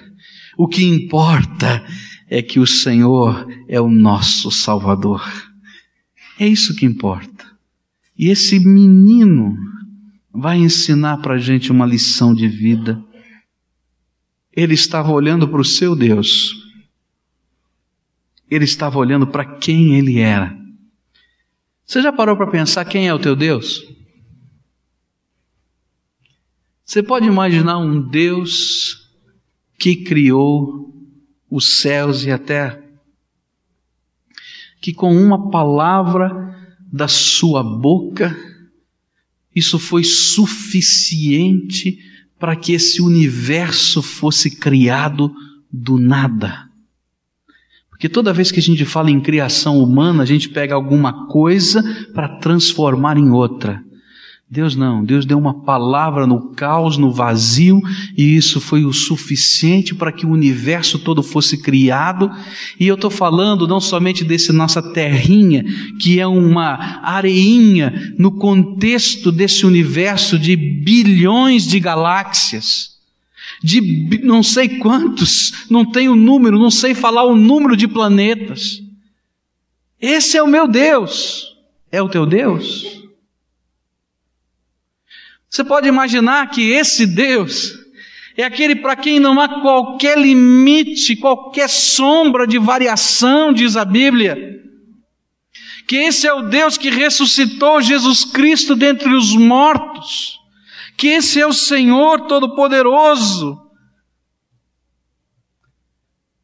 o 0.59 0.69
que 0.69 0.85
importa 0.85 1.83
é 1.87 2.14
que 2.43 2.59
o 2.59 2.67
Senhor 2.67 3.47
é 3.69 3.81
o 3.81 3.91
nosso 3.91 4.51
Salvador. 4.51 5.23
É 6.39 6.47
isso 6.47 6.75
que 6.75 6.87
importa. 6.87 7.45
E 8.17 8.29
esse 8.29 8.59
menino 8.61 9.57
vai 10.33 10.59
ensinar 10.59 11.19
para 11.19 11.35
a 11.35 11.39
gente 11.39 11.71
uma 11.71 11.87
lição 11.87 12.35
de 12.35 12.49
vida. 12.49 13.03
Ele 14.53 14.75
estava 14.75 15.13
olhando 15.13 15.49
para 15.49 15.61
o 15.61 15.65
seu 15.65 15.95
Deus. 15.95 16.53
Ele 18.51 18.65
estava 18.65 18.99
olhando 18.99 19.27
para 19.27 19.45
quem 19.45 19.97
ele 19.97 20.19
era. 20.19 20.57
Você 21.85 22.01
já 22.01 22.13
parou 22.13 22.37
para 22.37 22.51
pensar 22.51 22.85
quem 22.85 23.09
é 23.09 23.15
o 23.15 23.19
teu 23.19 23.37
Deus? 23.37 23.85
Você 26.85 27.03
pode 27.03 27.27
imaginar 27.27 27.79
um 27.79 28.01
Deus 28.01 29.11
que 29.79 29.97
criou 29.97 30.94
os 31.55 31.79
céus 31.79 32.25
e 32.25 32.33
a 32.33 32.39
terra, 32.39 32.83
que 34.81 34.93
com 34.93 35.17
uma 35.17 35.53
palavra 35.53 36.53
da 36.93 37.07
sua 37.07 37.63
boca, 37.63 38.37
isso 39.55 39.79
foi 39.79 40.03
suficiente 40.03 41.97
para 42.41 42.57
que 42.57 42.73
esse 42.73 43.01
universo 43.01 44.03
fosse 44.03 44.51
criado 44.57 45.33
do 45.73 45.97
nada. 45.97 46.69
Porque 47.89 48.09
toda 48.09 48.33
vez 48.33 48.51
que 48.51 48.59
a 48.59 48.63
gente 48.63 48.85
fala 48.85 49.09
em 49.09 49.21
criação 49.21 49.79
humana, 49.79 50.25
a 50.25 50.27
gente 50.27 50.49
pega 50.49 50.75
alguma 50.75 51.29
coisa 51.29 51.85
para 52.13 52.41
transformar 52.41 53.17
em 53.17 53.31
outra. 53.31 53.81
Deus 54.51 54.77
não, 54.77 55.03
Deus 55.03 55.25
deu 55.25 55.39
uma 55.39 55.63
palavra 55.65 56.27
no 56.27 56.51
caos, 56.51 56.97
no 56.97 57.11
vazio, 57.11 57.81
e 58.17 58.37
isso 58.37 58.61
foi 58.61 58.85
o 58.85 58.93
suficiente 58.93 59.95
para 59.95 60.13
que 60.13 60.27
o 60.27 60.31
universo 60.31 60.99
todo 60.99 61.23
fosse 61.23 61.61
criado. 61.61 62.31
E 62.79 62.87
eu 62.87 62.95
estou 62.95 63.11
falando 63.11 63.67
não 63.67 63.81
somente 63.81 64.23
desse 64.23 64.53
nossa 64.53 64.83
terrinha, 64.93 65.65
que 65.99 66.21
é 66.21 66.27
uma 66.27 67.01
areinha 67.03 68.15
no 68.19 68.33
contexto 68.33 69.33
desse 69.33 69.67
universo 69.67 70.39
de 70.39 70.55
bilhões 70.55 71.67
de 71.67 71.81
galáxias, 71.81 72.91
de 73.63 73.81
não 74.23 74.43
sei 74.43 74.79
quantos, 74.79 75.67
não 75.71 75.85
tenho 75.91 76.15
número, 76.15 76.59
não 76.59 76.71
sei 76.71 76.95
falar 76.95 77.25
o 77.25 77.35
número 77.35 77.77
de 77.77 77.89
planetas. 77.89 78.81
Esse 80.01 80.37
é 80.37 80.43
o 80.43 80.47
meu 80.47 80.69
Deus. 80.69 81.57
É 81.91 82.03
o 82.03 82.09
teu 82.09 82.27
Deus? 82.27 83.04
Você 85.55 85.63
pode 85.63 85.87
imaginar 85.87 86.51
que 86.51 86.73
esse 86.73 87.07
Deus 87.07 87.79
é 88.37 88.43
aquele 88.43 88.75
para 88.75 88.97
quem 88.97 89.21
não 89.21 89.41
há 89.41 89.61
qualquer 89.61 90.19
limite, 90.19 91.15
qualquer 91.15 91.69
sombra 91.69 92.45
de 92.45 92.59
variação, 92.59 93.53
diz 93.53 93.77
a 93.77 93.85
Bíblia. 93.85 94.37
Que 95.87 95.95
esse 95.95 96.27
é 96.27 96.35
o 96.35 96.49
Deus 96.49 96.77
que 96.77 96.91
ressuscitou 96.91 97.81
Jesus 97.81 98.25
Cristo 98.25 98.75
dentre 98.75 99.15
os 99.15 99.37
mortos. 99.37 100.41
Que 100.97 101.07
esse 101.07 101.41
é 101.41 101.47
o 101.47 101.53
Senhor 101.53 102.23
Todo-Poderoso. 102.23 103.57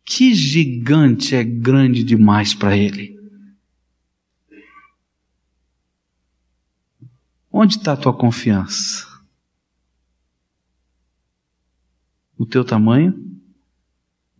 Que 0.06 0.32
gigante 0.32 1.34
é 1.34 1.42
grande 1.42 2.04
demais 2.04 2.54
para 2.54 2.76
Ele. 2.76 3.19
Onde 7.52 7.76
está 7.76 7.92
a 7.94 7.96
tua 7.96 8.16
confiança? 8.16 9.06
No 12.38 12.46
teu 12.46 12.64
tamanho? 12.64 13.14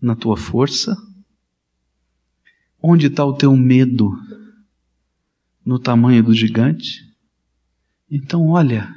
Na 0.01 0.15
tua 0.15 0.37
força? 0.37 0.97
Onde 2.83 3.09
está 3.09 3.25
o 3.25 3.37
teu 3.37 3.55
medo? 3.57 4.13
No 5.65 5.79
tamanho 5.79 6.23
do 6.23 6.33
gigante? 6.33 7.11
Então 8.11 8.49
olha 8.49 8.95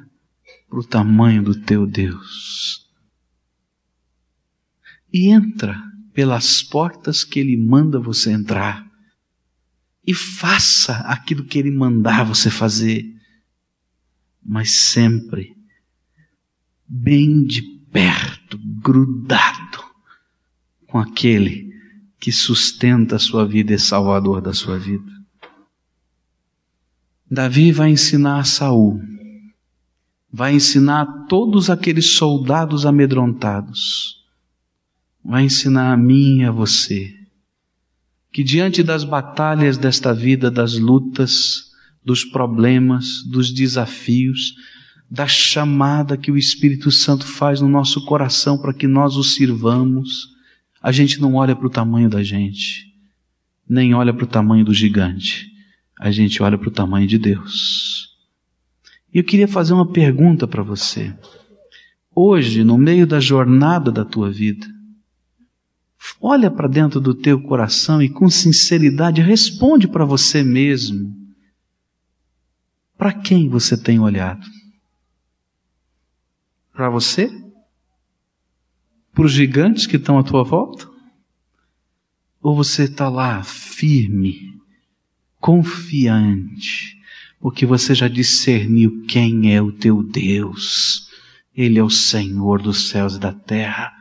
para 0.69 0.79
o 0.79 0.83
tamanho 0.83 1.43
do 1.43 1.59
teu 1.59 1.85
Deus. 1.85 2.89
E 5.11 5.27
entra 5.27 5.79
pelas 6.13 6.63
portas 6.63 7.23
que 7.23 7.39
Ele 7.39 7.57
manda 7.57 7.99
você 7.99 8.31
entrar. 8.31 8.89
E 10.05 10.13
faça 10.13 10.97
aquilo 10.99 11.45
que 11.45 11.59
Ele 11.59 11.71
mandar 11.71 12.23
você 12.23 12.49
fazer. 12.49 13.12
Mas 14.45 14.71
sempre 14.71 15.55
bem 16.87 17.43
de 17.43 17.61
perto, 17.91 18.59
grudado 18.81 19.83
com 20.87 20.99
aquele 20.99 21.73
que 22.19 22.31
sustenta 22.31 23.15
a 23.15 23.19
sua 23.19 23.45
vida 23.45 23.73
e 23.73 23.79
salvador 23.79 24.41
da 24.41 24.53
sua 24.53 24.77
vida. 24.77 25.11
Davi 27.29 27.71
vai 27.71 27.89
ensinar 27.89 28.39
a 28.39 28.43
Saul, 28.43 29.01
vai 30.31 30.53
ensinar 30.53 31.01
a 31.01 31.05
todos 31.27 31.69
aqueles 31.69 32.15
soldados 32.15 32.85
amedrontados, 32.85 34.23
vai 35.23 35.43
ensinar 35.43 35.91
a 35.91 35.97
mim 35.97 36.41
e 36.41 36.45
a 36.45 36.51
você, 36.51 37.13
que 38.31 38.43
diante 38.43 38.83
das 38.83 39.03
batalhas 39.03 39.77
desta 39.77 40.13
vida, 40.13 40.51
das 40.51 40.77
lutas, 40.77 41.72
dos 42.03 42.23
problemas, 42.23 43.23
dos 43.23 43.51
desafios, 43.51 44.55
da 45.09 45.27
chamada 45.27 46.17
que 46.17 46.31
o 46.31 46.37
Espírito 46.37 46.91
Santo 46.91 47.25
faz 47.25 47.61
no 47.61 47.69
nosso 47.69 48.03
coração 48.03 48.57
para 48.57 48.73
que 48.73 48.87
nós 48.87 49.15
o 49.15 49.23
sirvamos, 49.23 50.29
a 50.81 50.91
gente 50.91 51.21
não 51.21 51.35
olha 51.35 51.55
para 51.55 51.67
o 51.67 51.69
tamanho 51.69 52.09
da 52.09 52.23
gente, 52.23 52.91
nem 53.69 53.93
olha 53.93 54.13
para 54.13 54.23
o 54.23 54.27
tamanho 54.27 54.65
do 54.65 54.73
gigante, 54.73 55.51
a 55.99 56.11
gente 56.11 56.41
olha 56.41 56.57
para 56.57 56.67
o 56.67 56.71
tamanho 56.71 57.07
de 57.07 57.17
Deus. 57.17 58.09
E 59.13 59.19
eu 59.19 59.23
queria 59.23 59.47
fazer 59.47 59.73
uma 59.73 59.91
pergunta 59.91 60.47
para 60.47 60.63
você. 60.63 61.15
Hoje, 62.15 62.63
no 62.63 62.77
meio 62.77 63.05
da 63.05 63.19
jornada 63.19 63.91
da 63.91 64.03
tua 64.03 64.31
vida, 64.31 64.67
olha 66.19 66.49
para 66.49 66.67
dentro 66.67 66.99
do 66.99 67.13
teu 67.13 67.39
coração 67.39 68.01
e 68.01 68.09
com 68.09 68.29
sinceridade 68.29 69.21
responde 69.21 69.87
para 69.87 70.03
você 70.03 70.43
mesmo. 70.43 71.22
Para 73.03 73.11
quem 73.11 73.49
você 73.49 73.75
tem 73.75 73.99
olhado? 73.99 74.47
Para 76.71 76.89
você? 76.89 77.29
Para 79.11 79.25
os 79.25 79.33
gigantes 79.33 79.85
que 79.85 79.97
estão 79.97 80.17
à 80.17 80.23
tua 80.23 80.41
volta? 80.41 80.89
Ou 82.41 82.55
você 82.55 82.85
está 82.85 83.09
lá 83.09 83.43
firme, 83.43 84.57
confiante, 85.37 86.97
porque 87.41 87.65
você 87.65 87.93
já 87.93 88.07
discerniu 88.07 89.03
quem 89.05 89.53
é 89.53 89.61
o 89.61 89.73
teu 89.73 90.01
Deus? 90.01 91.09
Ele 91.53 91.79
é 91.79 91.83
o 91.83 91.89
Senhor 91.89 92.61
dos 92.61 92.87
céus 92.87 93.15
e 93.15 93.19
da 93.19 93.33
terra, 93.33 93.91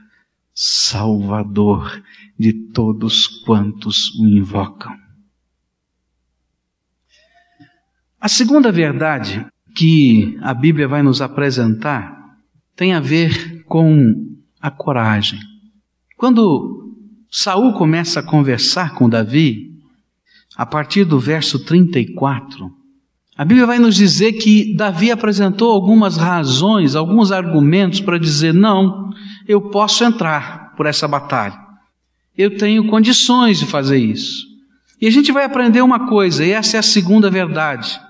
Salvador 0.54 2.00
de 2.38 2.52
todos 2.52 3.26
quantos 3.26 4.14
o 4.14 4.28
invocam. 4.28 5.01
A 8.22 8.28
segunda 8.28 8.70
verdade 8.70 9.44
que 9.74 10.38
a 10.42 10.54
Bíblia 10.54 10.86
vai 10.86 11.02
nos 11.02 11.20
apresentar 11.20 12.16
tem 12.76 12.94
a 12.94 13.00
ver 13.00 13.64
com 13.64 14.14
a 14.60 14.70
coragem. 14.70 15.40
Quando 16.16 16.94
Saul 17.28 17.72
começa 17.72 18.20
a 18.20 18.22
conversar 18.22 18.94
com 18.94 19.08
Davi, 19.08 19.72
a 20.56 20.64
partir 20.64 21.04
do 21.04 21.18
verso 21.18 21.64
34, 21.64 22.70
a 23.36 23.44
Bíblia 23.44 23.66
vai 23.66 23.80
nos 23.80 23.96
dizer 23.96 24.34
que 24.34 24.72
Davi 24.76 25.10
apresentou 25.10 25.72
algumas 25.72 26.16
razões, 26.16 26.94
alguns 26.94 27.32
argumentos 27.32 28.00
para 28.00 28.18
dizer: 28.18 28.54
não, 28.54 29.10
eu 29.48 29.62
posso 29.62 30.04
entrar 30.04 30.76
por 30.76 30.86
essa 30.86 31.08
batalha. 31.08 31.58
Eu 32.38 32.56
tenho 32.56 32.86
condições 32.86 33.58
de 33.58 33.66
fazer 33.66 33.98
isso. 33.98 34.46
E 35.00 35.08
a 35.08 35.10
gente 35.10 35.32
vai 35.32 35.44
aprender 35.44 35.82
uma 35.82 36.06
coisa, 36.06 36.44
e 36.44 36.52
essa 36.52 36.76
é 36.76 36.78
a 36.78 36.84
segunda 36.84 37.28
verdade: 37.28 38.00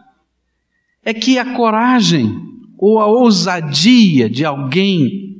é 1.04 1.12
que 1.12 1.38
a 1.38 1.54
coragem 1.54 2.40
ou 2.78 3.00
a 3.00 3.06
ousadia 3.06 4.28
de 4.28 4.44
alguém 4.44 5.36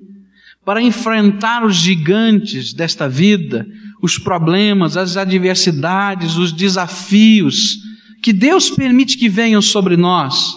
para 0.65 0.83
enfrentar 0.83 1.65
os 1.65 1.77
gigantes 1.77 2.73
desta 2.73 3.09
vida, 3.09 3.67
os 4.01 4.19
problemas, 4.19 4.97
as 4.97 5.17
adversidades, 5.17 6.37
os 6.37 6.53
desafios 6.53 7.79
que 8.23 8.33
Deus 8.33 8.71
permite 8.71 9.19
que 9.19 9.29
venham 9.29 9.61
sobre 9.61 9.97
nós, 9.97 10.57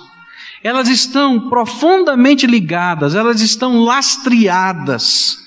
elas 0.64 0.88
estão 0.88 1.50
profundamente 1.50 2.46
ligadas, 2.46 3.16
elas 3.16 3.42
estão 3.42 3.84
lastreadas 3.84 5.38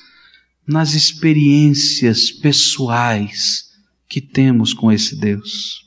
nas 0.67 0.95
experiências 0.95 2.31
pessoais 2.31 3.65
que 4.09 4.21
temos 4.21 4.75
com 4.75 4.91
esse 4.91 5.19
Deus. 5.19 5.85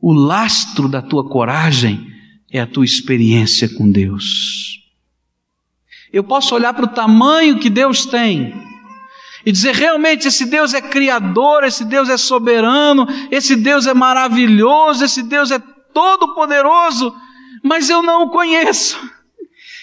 O 0.00 0.12
lastro 0.12 0.88
da 0.88 1.00
tua 1.00 1.28
coragem 1.28 2.15
é 2.50 2.60
a 2.60 2.66
tua 2.66 2.84
experiência 2.84 3.68
com 3.68 3.90
Deus. 3.90 4.80
Eu 6.12 6.24
posso 6.24 6.54
olhar 6.54 6.72
para 6.72 6.84
o 6.84 6.94
tamanho 6.94 7.58
que 7.58 7.68
Deus 7.68 8.06
tem 8.06 8.54
e 9.44 9.52
dizer 9.52 9.74
realmente 9.74 10.26
esse 10.26 10.44
Deus 10.44 10.74
é 10.74 10.80
criador, 10.80 11.62
esse 11.62 11.84
Deus 11.84 12.08
é 12.08 12.16
soberano, 12.16 13.06
esse 13.30 13.54
Deus 13.54 13.86
é 13.86 13.94
maravilhoso, 13.94 15.04
esse 15.04 15.22
Deus 15.22 15.52
é 15.52 15.58
todo 15.94 16.34
poderoso, 16.34 17.14
mas 17.62 17.88
eu 17.88 18.02
não 18.02 18.24
o 18.24 18.30
conheço. 18.30 18.98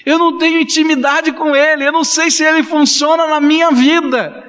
Eu 0.06 0.20
não 0.20 0.38
tenho 0.38 0.60
intimidade 0.60 1.32
com 1.32 1.56
ele, 1.56 1.88
eu 1.88 1.94
não 1.94 2.04
sei 2.04 2.30
se 2.30 2.44
ele 2.44 2.62
funciona 2.62 3.26
na 3.26 3.40
minha 3.40 3.72
vida. 3.72 4.44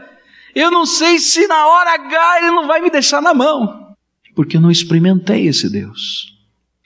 Eu 0.53 0.69
não 0.71 0.85
sei 0.85 1.19
se 1.21 1.47
na 1.47 1.67
hora 1.67 1.95
H 1.95 2.39
ele 2.39 2.51
não 2.51 2.67
vai 2.67 2.81
me 2.81 2.91
deixar 2.91 3.23
na 3.23 3.33
mão, 3.33 3.95
porque 4.35 4.57
eu 4.57 4.61
não 4.61 4.71
experimentei 4.71 5.47
esse 5.47 5.71
Deus. 5.71 6.34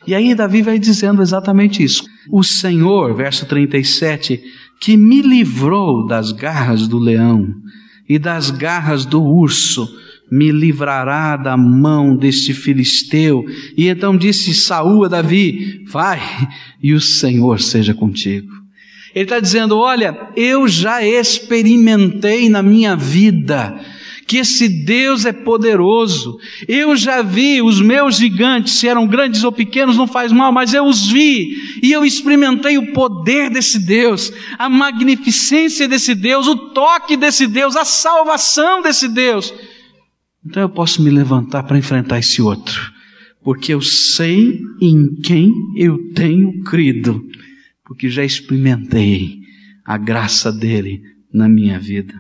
E 0.09 0.15
aí 0.15 0.35
Davi 0.35 0.63
vai 0.63 0.79
dizendo 0.79 1.21
exatamente 1.21 1.85
isso. 1.85 2.03
O 2.31 2.43
Senhor, 2.43 3.15
verso 3.15 3.45
37, 3.45 4.41
que 4.81 4.97
me 4.97 5.21
livrou 5.21 6.07
das 6.07 6.33
garras 6.33 6.89
do 6.89 6.99
leão 6.99 7.47
e 8.09 8.19
das 8.19 8.51
garras 8.51 9.05
do 9.05 9.23
urso, 9.23 9.87
me 10.33 10.51
livrará 10.51 11.37
da 11.37 11.59
mão 11.59 12.17
deste 12.17 12.55
filisteu. 12.55 13.45
E 13.77 13.89
então 13.89 14.17
disse 14.17 14.55
Saúl 14.55 15.05
a 15.05 15.09
Davi: 15.09 15.85
Vai, 15.87 16.23
e 16.83 16.95
o 16.95 17.01
Senhor 17.03 17.61
seja 17.61 17.93
contigo. 17.93 18.51
Ele 19.15 19.25
está 19.25 19.39
dizendo: 19.39 19.77
Olha, 19.77 20.19
eu 20.35 20.67
já 20.67 21.05
experimentei 21.05 22.49
na 22.49 22.63
minha 22.63 22.97
vida 22.97 23.79
que 24.29 24.37
esse 24.37 24.69
Deus 24.69 25.25
é 25.25 25.33
poderoso. 25.33 26.39
Eu 26.69 26.95
já 26.95 27.23
vi 27.23 27.63
os 27.63 27.81
meus 27.81 28.19
gigantes, 28.19 28.75
se 28.75 28.87
eram 28.87 29.07
grandes 29.07 29.43
ou 29.43 29.51
pequenos, 29.51 29.97
não 29.97 30.07
faz 30.07 30.31
mal, 30.31 30.53
mas 30.53 30.75
eu 30.75 30.85
os 30.85 31.09
vi 31.09 31.81
e 31.83 31.91
eu 31.91 32.05
experimentei 32.05 32.77
o 32.77 32.93
poder 32.93 33.49
desse 33.49 33.79
Deus, 33.79 34.31
a 34.59 34.69
magnificência 34.69 35.89
desse 35.89 36.15
Deus, 36.15 36.47
o 36.47 36.55
toque 36.73 37.17
desse 37.17 37.47
Deus, 37.47 37.75
a 37.75 37.87
salvação 37.87 38.83
desse 38.83 39.09
Deus. 39.09 39.53
Então 40.45 40.63
eu 40.63 40.69
posso 40.69 41.03
me 41.03 41.09
levantar 41.09 41.63
para 41.63 41.79
enfrentar 41.79 42.19
esse 42.19 42.43
outro, 42.43 42.93
porque 43.43 43.73
eu 43.73 43.81
sei 43.81 44.61
em 44.79 45.19
quem 45.23 45.51
eu 45.75 46.13
tenho 46.13 46.63
crido, 46.65 47.25
porque 47.83 48.11
já 48.11 48.23
experimentei 48.23 49.39
a 49.87 49.97
graça 49.97 50.53
dele 50.53 51.01
na 51.33 51.49
minha 51.49 51.81
vida. 51.81 52.13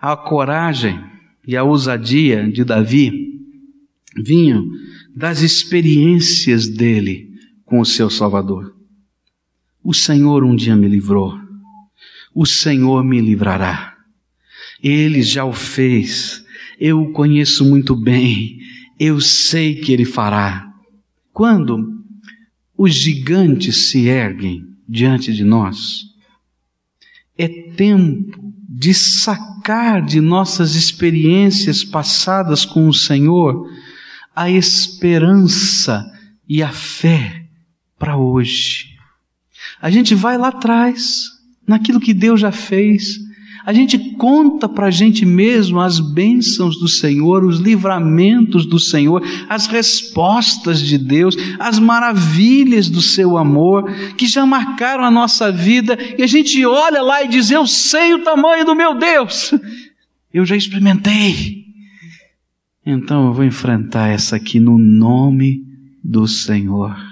A 0.00 0.16
coragem 0.16 1.11
e 1.46 1.56
a 1.56 1.64
ousadia 1.64 2.50
de 2.50 2.64
Davi 2.64 3.40
vinham 4.16 4.68
das 5.14 5.40
experiências 5.40 6.68
dele 6.68 7.30
com 7.64 7.80
o 7.80 7.84
seu 7.84 8.08
Salvador. 8.08 8.74
O 9.82 9.92
Senhor 9.92 10.44
um 10.44 10.54
dia 10.54 10.76
me 10.76 10.88
livrou, 10.88 11.38
o 12.34 12.46
Senhor 12.46 13.02
me 13.04 13.20
livrará. 13.20 13.96
Ele 14.82 15.22
já 15.22 15.44
o 15.44 15.52
fez, 15.52 16.44
eu 16.78 17.00
o 17.00 17.12
conheço 17.12 17.64
muito 17.64 17.94
bem, 17.96 18.58
eu 18.98 19.20
sei 19.20 19.76
que 19.76 19.92
ele 19.92 20.04
fará. 20.04 20.72
Quando 21.32 22.02
os 22.76 22.94
gigantes 22.94 23.90
se 23.90 24.06
erguem 24.06 24.64
diante 24.88 25.32
de 25.32 25.44
nós, 25.44 26.02
é 27.36 27.48
tempo 27.48 28.52
de 28.68 28.92
sacar 28.94 29.51
de 30.00 30.20
nossas 30.20 30.74
experiências 30.74 31.84
passadas 31.84 32.64
com 32.64 32.88
o 32.88 32.94
Senhor 32.94 33.68
a 34.34 34.50
esperança 34.50 36.10
e 36.48 36.62
a 36.62 36.70
fé 36.70 37.46
para 37.98 38.16
hoje. 38.16 38.96
A 39.80 39.90
gente 39.90 40.14
vai 40.14 40.36
lá 40.38 40.48
atrás, 40.48 41.24
naquilo 41.66 42.00
que 42.00 42.14
Deus 42.14 42.40
já 42.40 42.50
fez, 42.50 43.18
a 43.64 43.72
gente 43.72 43.98
conta 44.16 44.68
para 44.68 44.88
a 44.88 44.90
gente 44.90 45.24
mesmo 45.24 45.80
as 45.80 46.00
bênçãos 46.00 46.78
do 46.78 46.88
Senhor, 46.88 47.44
os 47.44 47.60
livramentos 47.60 48.66
do 48.66 48.78
Senhor, 48.78 49.22
as 49.48 49.66
respostas 49.66 50.80
de 50.80 50.98
Deus, 50.98 51.36
as 51.58 51.78
maravilhas 51.78 52.88
do 52.88 53.00
seu 53.00 53.36
amor, 53.36 53.90
que 54.16 54.26
já 54.26 54.44
marcaram 54.44 55.04
a 55.04 55.10
nossa 55.10 55.52
vida, 55.52 55.96
e 56.18 56.22
a 56.22 56.26
gente 56.26 56.64
olha 56.64 57.02
lá 57.02 57.22
e 57.22 57.28
diz: 57.28 57.50
Eu 57.50 57.66
sei 57.66 58.14
o 58.14 58.24
tamanho 58.24 58.64
do 58.64 58.74
meu 58.74 58.98
Deus, 58.98 59.52
eu 60.32 60.44
já 60.44 60.56
experimentei. 60.56 61.62
Então 62.84 63.26
eu 63.26 63.32
vou 63.32 63.44
enfrentar 63.44 64.08
essa 64.08 64.36
aqui 64.36 64.58
no 64.58 64.76
nome 64.76 65.64
do 66.02 66.26
Senhor. 66.26 67.11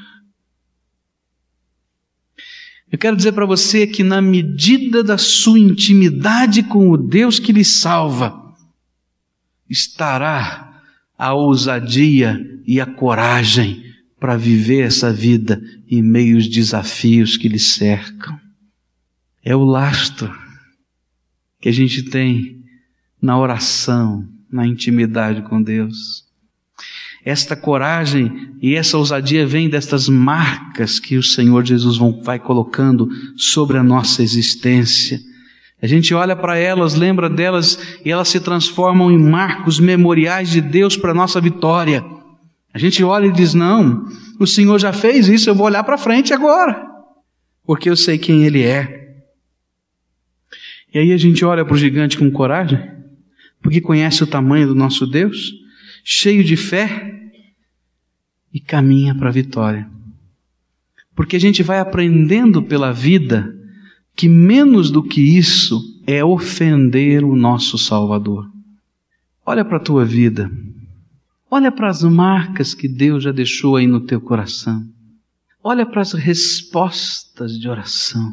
Eu 2.90 2.98
quero 2.98 3.16
dizer 3.16 3.32
para 3.32 3.46
você 3.46 3.86
que, 3.86 4.02
na 4.02 4.20
medida 4.20 5.04
da 5.04 5.16
sua 5.16 5.58
intimidade 5.58 6.62
com 6.62 6.90
o 6.90 6.96
Deus 6.96 7.38
que 7.38 7.52
lhe 7.52 7.64
salva, 7.64 8.54
estará 9.68 10.82
a 11.16 11.32
ousadia 11.32 12.40
e 12.66 12.80
a 12.80 12.86
coragem 12.86 13.84
para 14.18 14.36
viver 14.36 14.86
essa 14.86 15.12
vida 15.12 15.62
em 15.88 16.02
meio 16.02 16.36
aos 16.36 16.48
desafios 16.48 17.36
que 17.36 17.48
lhe 17.48 17.58
cercam. 17.58 18.38
É 19.42 19.54
o 19.54 19.64
lastro 19.64 20.34
que 21.60 21.68
a 21.68 21.72
gente 21.72 22.02
tem 22.02 22.64
na 23.22 23.38
oração, 23.38 24.28
na 24.50 24.66
intimidade 24.66 25.42
com 25.42 25.62
Deus. 25.62 26.24
Esta 27.24 27.54
coragem 27.54 28.54
e 28.62 28.74
essa 28.74 28.96
ousadia 28.96 29.46
vem 29.46 29.68
destas 29.68 30.08
marcas 30.08 30.98
que 30.98 31.18
o 31.18 31.22
Senhor 31.22 31.64
Jesus 31.64 31.98
vai 32.22 32.38
colocando 32.38 33.08
sobre 33.36 33.76
a 33.76 33.82
nossa 33.82 34.22
existência. 34.22 35.20
A 35.82 35.86
gente 35.86 36.14
olha 36.14 36.34
para 36.34 36.56
elas, 36.56 36.94
lembra 36.94 37.28
delas 37.28 37.78
e 38.04 38.10
elas 38.10 38.28
se 38.28 38.40
transformam 38.40 39.10
em 39.10 39.18
marcos 39.18 39.78
memoriais 39.78 40.50
de 40.50 40.60
Deus 40.60 40.96
para 40.96 41.10
a 41.10 41.14
nossa 41.14 41.40
vitória. 41.40 42.04
A 42.72 42.78
gente 42.78 43.02
olha 43.04 43.26
e 43.26 43.32
diz: 43.32 43.52
Não, 43.52 44.06
o 44.38 44.46
Senhor 44.46 44.78
já 44.78 44.92
fez 44.92 45.28
isso, 45.28 45.50
eu 45.50 45.54
vou 45.54 45.66
olhar 45.66 45.84
para 45.84 45.98
frente 45.98 46.32
agora, 46.32 46.86
porque 47.66 47.90
eu 47.90 47.96
sei 47.96 48.16
quem 48.16 48.44
Ele 48.44 48.62
é. 48.62 48.98
E 50.92 50.98
aí 50.98 51.12
a 51.12 51.16
gente 51.18 51.44
olha 51.44 51.64
para 51.64 51.74
o 51.74 51.78
gigante 51.78 52.18
com 52.18 52.30
coragem, 52.30 52.80
porque 53.62 53.80
conhece 53.80 54.24
o 54.24 54.26
tamanho 54.26 54.68
do 54.68 54.74
nosso 54.74 55.06
Deus 55.06 55.59
cheio 56.04 56.42
de 56.42 56.56
fé 56.56 57.30
e 58.52 58.60
caminha 58.60 59.14
para 59.14 59.28
a 59.28 59.32
vitória. 59.32 59.88
Porque 61.14 61.36
a 61.36 61.40
gente 61.40 61.62
vai 61.62 61.78
aprendendo 61.78 62.62
pela 62.62 62.92
vida 62.92 63.56
que 64.16 64.28
menos 64.28 64.90
do 64.90 65.02
que 65.02 65.20
isso 65.20 65.80
é 66.06 66.24
ofender 66.24 67.24
o 67.24 67.36
nosso 67.36 67.78
Salvador. 67.78 68.50
Olha 69.44 69.64
para 69.64 69.76
a 69.76 69.80
tua 69.80 70.04
vida. 70.04 70.50
Olha 71.50 71.72
para 71.72 71.88
as 71.88 72.02
marcas 72.02 72.74
que 72.74 72.86
Deus 72.86 73.24
já 73.24 73.32
deixou 73.32 73.76
aí 73.76 73.86
no 73.86 74.00
teu 74.00 74.20
coração. 74.20 74.84
Olha 75.62 75.84
para 75.84 76.00
as 76.00 76.12
respostas 76.12 77.58
de 77.58 77.68
oração. 77.68 78.32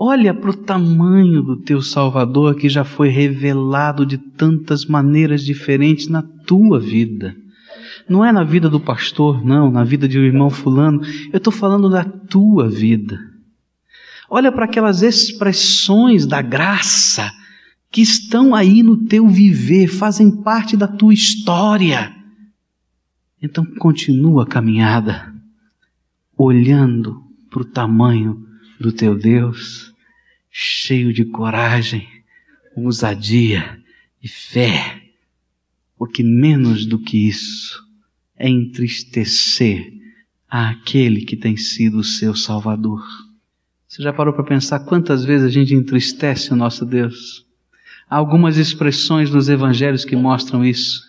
Olha 0.00 0.32
para 0.32 0.50
o 0.50 0.56
tamanho 0.56 1.42
do 1.42 1.56
teu 1.56 1.82
Salvador 1.82 2.54
que 2.54 2.68
já 2.68 2.84
foi 2.84 3.08
revelado 3.08 4.06
de 4.06 4.16
tantas 4.16 4.86
maneiras 4.86 5.44
diferentes 5.44 6.06
na 6.06 6.22
tua 6.22 6.78
vida. 6.78 7.34
Não 8.08 8.24
é 8.24 8.30
na 8.30 8.44
vida 8.44 8.70
do 8.70 8.78
pastor, 8.78 9.44
não, 9.44 9.72
na 9.72 9.82
vida 9.82 10.06
de 10.06 10.16
um 10.16 10.22
irmão 10.22 10.50
fulano. 10.50 11.00
Eu 11.32 11.38
estou 11.38 11.52
falando 11.52 11.90
da 11.90 12.04
tua 12.04 12.70
vida. 12.70 13.18
Olha 14.30 14.52
para 14.52 14.66
aquelas 14.66 15.02
expressões 15.02 16.26
da 16.26 16.40
graça 16.40 17.32
que 17.90 18.00
estão 18.00 18.54
aí 18.54 18.84
no 18.84 18.98
teu 18.98 19.26
viver, 19.26 19.88
fazem 19.88 20.30
parte 20.44 20.76
da 20.76 20.86
tua 20.86 21.12
história. 21.12 22.14
Então 23.42 23.66
continua 23.80 24.44
a 24.44 24.46
caminhada, 24.46 25.34
olhando 26.36 27.20
para 27.50 27.62
o 27.62 27.64
tamanho 27.64 28.46
do 28.80 28.92
teu 28.92 29.16
Deus, 29.16 29.92
cheio 30.50 31.12
de 31.12 31.24
coragem, 31.24 32.08
ousadia 32.76 33.78
e 34.22 34.28
fé, 34.28 35.02
porque 35.96 36.22
menos 36.22 36.86
do 36.86 36.98
que 36.98 37.28
isso 37.28 37.82
é 38.36 38.48
entristecer 38.48 39.92
aquele 40.48 41.24
que 41.24 41.36
tem 41.36 41.56
sido 41.56 41.98
o 41.98 42.04
seu 42.04 42.34
Salvador. 42.34 43.04
Você 43.86 44.02
já 44.02 44.12
parou 44.12 44.32
para 44.32 44.44
pensar 44.44 44.80
quantas 44.80 45.24
vezes 45.24 45.46
a 45.46 45.50
gente 45.50 45.74
entristece 45.74 46.52
o 46.52 46.56
nosso 46.56 46.86
Deus? 46.86 47.44
Há 48.08 48.16
algumas 48.16 48.56
expressões 48.56 49.30
nos 49.30 49.48
evangelhos 49.48 50.04
que 50.04 50.16
mostram 50.16 50.64
isso. 50.64 51.02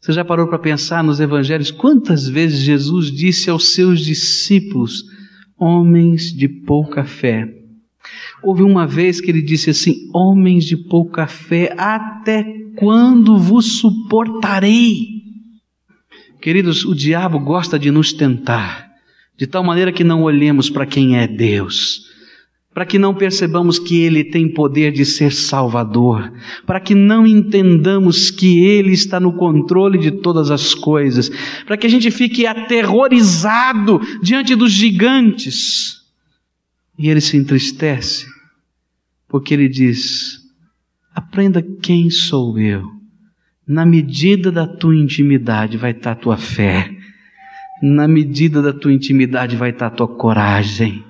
Você 0.00 0.12
já 0.12 0.24
parou 0.24 0.48
para 0.48 0.58
pensar 0.58 1.04
nos 1.04 1.20
evangelhos 1.20 1.70
quantas 1.70 2.26
vezes 2.26 2.60
Jesus 2.60 3.10
disse 3.10 3.50
aos 3.50 3.74
seus 3.74 4.00
discípulos: 4.00 5.04
homens 5.60 6.32
de 6.32 6.48
pouca 6.48 7.04
fé. 7.04 7.46
Houve 8.42 8.62
uma 8.62 8.86
vez 8.86 9.20
que 9.20 9.30
ele 9.30 9.42
disse 9.42 9.70
assim: 9.70 10.08
Homens 10.14 10.64
de 10.64 10.76
pouca 10.76 11.26
fé, 11.26 11.74
até 11.76 12.42
quando 12.76 13.38
vos 13.38 13.78
suportarei? 13.78 15.20
Queridos, 16.40 16.86
o 16.86 16.94
diabo 16.94 17.38
gosta 17.38 17.78
de 17.78 17.90
nos 17.90 18.14
tentar, 18.14 18.90
de 19.36 19.46
tal 19.46 19.62
maneira 19.62 19.92
que 19.92 20.02
não 20.02 20.22
olhemos 20.22 20.70
para 20.70 20.86
quem 20.86 21.18
é 21.18 21.28
Deus, 21.28 22.09
para 22.72 22.86
que 22.86 22.98
não 22.98 23.14
percebamos 23.14 23.78
que 23.78 24.00
Ele 24.00 24.22
tem 24.22 24.48
poder 24.48 24.92
de 24.92 25.04
ser 25.04 25.32
Salvador, 25.32 26.32
para 26.64 26.78
que 26.78 26.94
não 26.94 27.26
entendamos 27.26 28.30
que 28.30 28.64
Ele 28.64 28.92
está 28.92 29.18
no 29.18 29.32
controle 29.32 29.98
de 29.98 30.10
todas 30.10 30.50
as 30.50 30.72
coisas, 30.72 31.30
para 31.66 31.76
que 31.76 31.86
a 31.86 31.90
gente 31.90 32.10
fique 32.10 32.46
aterrorizado 32.46 34.00
diante 34.22 34.54
dos 34.54 34.72
gigantes. 34.72 36.00
E 36.96 37.08
Ele 37.08 37.20
se 37.20 37.36
entristece, 37.36 38.26
porque 39.28 39.52
Ele 39.52 39.68
diz: 39.68 40.38
aprenda 41.12 41.60
quem 41.82 42.08
sou 42.08 42.56
eu. 42.58 42.84
Na 43.66 43.84
medida 43.84 44.50
da 44.50 44.66
tua 44.66 44.96
intimidade 44.96 45.76
vai 45.76 45.90
estar 45.90 46.12
a 46.12 46.16
tua 46.16 46.36
fé, 46.36 46.90
na 47.82 48.06
medida 48.06 48.62
da 48.62 48.72
tua 48.72 48.92
intimidade 48.92 49.56
vai 49.56 49.70
estar 49.70 49.86
a 49.86 49.90
tua 49.90 50.08
coragem 50.08 51.04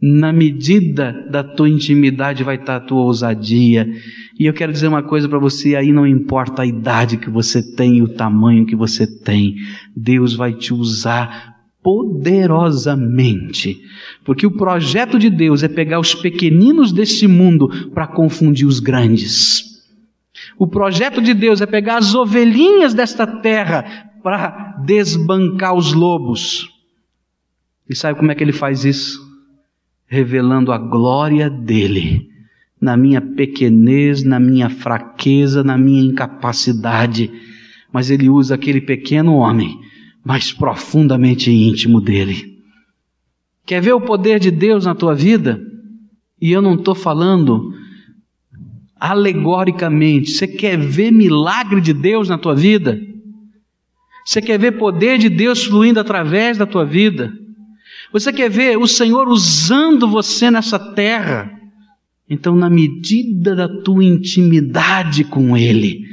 na 0.00 0.32
medida 0.32 1.26
da 1.28 1.42
tua 1.42 1.68
intimidade 1.68 2.44
vai 2.44 2.54
estar 2.54 2.76
a 2.76 2.80
tua 2.80 3.02
ousadia. 3.02 3.88
E 4.38 4.46
eu 4.46 4.54
quero 4.54 4.72
dizer 4.72 4.86
uma 4.86 5.02
coisa 5.02 5.28
para 5.28 5.38
você, 5.38 5.74
aí 5.74 5.92
não 5.92 6.06
importa 6.06 6.62
a 6.62 6.66
idade 6.66 7.16
que 7.16 7.28
você 7.28 7.60
tem, 7.74 8.00
o 8.00 8.08
tamanho 8.08 8.64
que 8.64 8.76
você 8.76 9.06
tem, 9.06 9.56
Deus 9.96 10.34
vai 10.34 10.52
te 10.54 10.72
usar 10.72 11.56
poderosamente. 11.82 13.80
Porque 14.24 14.46
o 14.46 14.52
projeto 14.52 15.18
de 15.18 15.28
Deus 15.28 15.62
é 15.64 15.68
pegar 15.68 15.98
os 15.98 16.14
pequeninos 16.14 16.92
deste 16.92 17.26
mundo 17.26 17.90
para 17.90 18.06
confundir 18.06 18.66
os 18.66 18.78
grandes. 18.78 19.64
O 20.56 20.66
projeto 20.66 21.20
de 21.20 21.34
Deus 21.34 21.60
é 21.60 21.66
pegar 21.66 21.98
as 21.98 22.14
ovelhinhas 22.14 22.94
desta 22.94 23.26
terra 23.26 23.84
para 24.22 24.76
desbancar 24.84 25.74
os 25.74 25.92
lobos. 25.92 26.68
E 27.88 27.96
sabe 27.96 28.18
como 28.18 28.30
é 28.30 28.34
que 28.34 28.44
ele 28.44 28.52
faz 28.52 28.84
isso? 28.84 29.27
Revelando 30.08 30.72
a 30.72 30.78
glória 30.78 31.50
dele 31.50 32.28
na 32.80 32.96
minha 32.96 33.20
pequenez, 33.20 34.24
na 34.24 34.40
minha 34.40 34.70
fraqueza, 34.70 35.62
na 35.62 35.76
minha 35.76 36.02
incapacidade. 36.02 37.30
Mas 37.92 38.10
ele 38.10 38.28
usa 38.28 38.54
aquele 38.54 38.80
pequeno 38.80 39.34
homem 39.34 39.78
mais 40.24 40.52
profundamente 40.52 41.50
íntimo 41.50 42.00
dele. 42.00 42.58
Quer 43.66 43.82
ver 43.82 43.92
o 43.92 44.00
poder 44.00 44.38
de 44.38 44.50
Deus 44.50 44.86
na 44.86 44.94
tua 44.94 45.14
vida? 45.14 45.60
E 46.40 46.52
eu 46.52 46.62
não 46.62 46.74
estou 46.74 46.94
falando 46.94 47.74
alegoricamente. 48.98 50.30
Você 50.30 50.46
quer 50.46 50.78
ver 50.78 51.10
milagre 51.10 51.80
de 51.80 51.92
Deus 51.92 52.28
na 52.28 52.38
tua 52.38 52.54
vida? 52.54 52.98
Você 54.24 54.40
quer 54.40 54.58
ver 54.58 54.72
poder 54.72 55.18
de 55.18 55.28
Deus 55.28 55.64
fluindo 55.64 55.98
através 55.98 56.56
da 56.56 56.66
tua 56.66 56.84
vida? 56.84 57.32
Você 58.12 58.32
quer 58.32 58.48
ver 58.48 58.78
o 58.78 58.86
Senhor 58.86 59.28
usando 59.28 60.08
você 60.08 60.50
nessa 60.50 60.78
terra? 60.78 61.50
Então, 62.28 62.56
na 62.56 62.68
medida 62.68 63.54
da 63.54 63.68
tua 63.68 64.04
intimidade 64.04 65.24
com 65.24 65.56
Ele, 65.56 66.06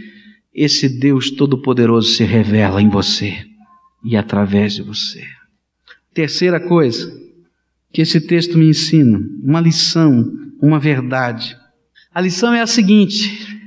esse 0.53 0.87
Deus 0.87 1.31
Todo-Poderoso 1.31 2.09
se 2.09 2.23
revela 2.23 2.81
em 2.81 2.89
você 2.89 3.45
e 4.03 4.15
através 4.15 4.75
de 4.75 4.81
você. 4.81 5.23
Terceira 6.13 6.59
coisa 6.59 7.13
que 7.91 8.01
esse 8.01 8.21
texto 8.21 8.57
me 8.57 8.69
ensina, 8.69 9.19
uma 9.43 9.59
lição, 9.59 10.31
uma 10.61 10.79
verdade. 10.79 11.57
A 12.13 12.21
lição 12.21 12.53
é 12.53 12.61
a 12.61 12.67
seguinte: 12.67 13.59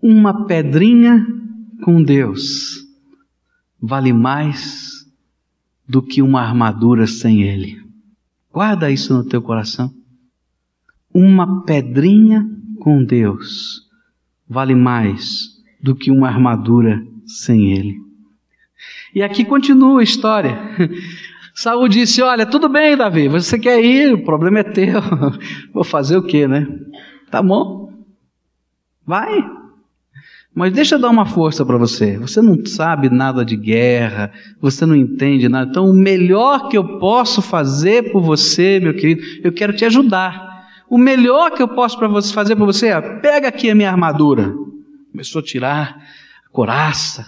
uma 0.00 0.46
pedrinha 0.46 1.24
com 1.84 2.02
Deus 2.02 2.78
vale 3.80 4.12
mais 4.12 4.91
do 5.88 6.02
que 6.02 6.22
uma 6.22 6.40
armadura 6.40 7.06
sem 7.06 7.42
ele. 7.42 7.82
Guarda 8.52 8.90
isso 8.90 9.14
no 9.14 9.24
teu 9.24 9.40
coração. 9.40 9.92
Uma 11.12 11.62
pedrinha 11.64 12.46
com 12.80 13.04
Deus 13.04 13.82
vale 14.48 14.74
mais 14.74 15.52
do 15.82 15.94
que 15.94 16.10
uma 16.10 16.28
armadura 16.28 17.02
sem 17.26 17.72
Ele. 17.72 17.96
E 19.14 19.22
aqui 19.22 19.44
continua 19.44 20.00
a 20.00 20.04
história. 20.04 20.58
Saul 21.54 21.88
disse: 21.88 22.22
Olha, 22.22 22.46
tudo 22.46 22.68
bem, 22.68 22.96
Davi, 22.96 23.28
você 23.28 23.58
quer 23.58 23.82
ir, 23.82 24.14
o 24.14 24.24
problema 24.24 24.60
é 24.60 24.62
teu. 24.62 25.00
Vou 25.72 25.84
fazer 25.84 26.16
o 26.16 26.22
quê, 26.22 26.46
né? 26.46 26.66
Tá 27.30 27.42
bom. 27.42 27.92
Vai. 29.06 29.44
Mas 30.54 30.72
deixa 30.72 30.96
eu 30.96 30.98
dar 30.98 31.08
uma 31.08 31.24
força 31.24 31.64
para 31.64 31.78
você. 31.78 32.18
Você 32.18 32.42
não 32.42 32.64
sabe 32.66 33.08
nada 33.08 33.44
de 33.44 33.56
guerra, 33.56 34.30
você 34.60 34.84
não 34.84 34.94
entende 34.94 35.48
nada. 35.48 35.70
Então, 35.70 35.88
o 35.88 35.94
melhor 35.94 36.68
que 36.68 36.76
eu 36.76 36.98
posso 36.98 37.40
fazer 37.40 38.12
por 38.12 38.22
você, 38.22 38.78
meu 38.78 38.94
querido, 38.94 39.22
eu 39.42 39.52
quero 39.52 39.72
te 39.72 39.84
ajudar. 39.86 40.52
O 40.90 40.98
melhor 40.98 41.52
que 41.52 41.62
eu 41.62 41.68
posso 41.68 41.98
para 41.98 42.06
você 42.06 42.32
fazer 42.34 42.54
para 42.54 42.66
você 42.66 42.88
é: 42.88 43.00
pega 43.00 43.48
aqui 43.48 43.70
a 43.70 43.74
minha 43.74 43.90
armadura. 43.90 44.54
Começou 45.10 45.40
a 45.40 45.42
tirar 45.42 46.02
a 46.46 46.48
coraça, 46.50 47.26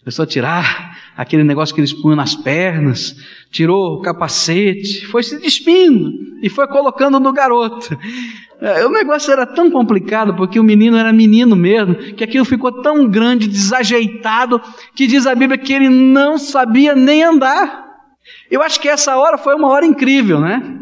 começou 0.00 0.22
a 0.22 0.26
tirar 0.26 0.91
aquele 1.16 1.44
negócio 1.44 1.74
que 1.74 1.80
eles 1.80 1.92
punham 1.92 2.16
nas 2.16 2.34
pernas, 2.34 3.16
tirou 3.50 3.94
o 3.94 4.02
capacete, 4.02 5.06
foi 5.06 5.22
se 5.22 5.38
despindo 5.38 6.12
e 6.42 6.48
foi 6.48 6.66
colocando 6.66 7.20
no 7.20 7.32
garoto. 7.32 7.96
É, 8.60 8.86
o 8.86 8.90
negócio 8.90 9.32
era 9.32 9.44
tão 9.44 9.70
complicado, 9.70 10.34
porque 10.34 10.60
o 10.60 10.64
menino 10.64 10.96
era 10.96 11.12
menino 11.12 11.56
mesmo, 11.56 11.96
que 11.96 12.22
aquilo 12.22 12.44
ficou 12.44 12.80
tão 12.80 13.08
grande, 13.08 13.48
desajeitado, 13.48 14.60
que 14.94 15.06
diz 15.06 15.26
a 15.26 15.34
Bíblia 15.34 15.58
que 15.58 15.72
ele 15.72 15.88
não 15.88 16.38
sabia 16.38 16.94
nem 16.94 17.24
andar. 17.24 17.82
Eu 18.50 18.62
acho 18.62 18.80
que 18.80 18.88
essa 18.88 19.16
hora 19.16 19.36
foi 19.36 19.54
uma 19.54 19.68
hora 19.68 19.84
incrível, 19.84 20.40
né? 20.40 20.81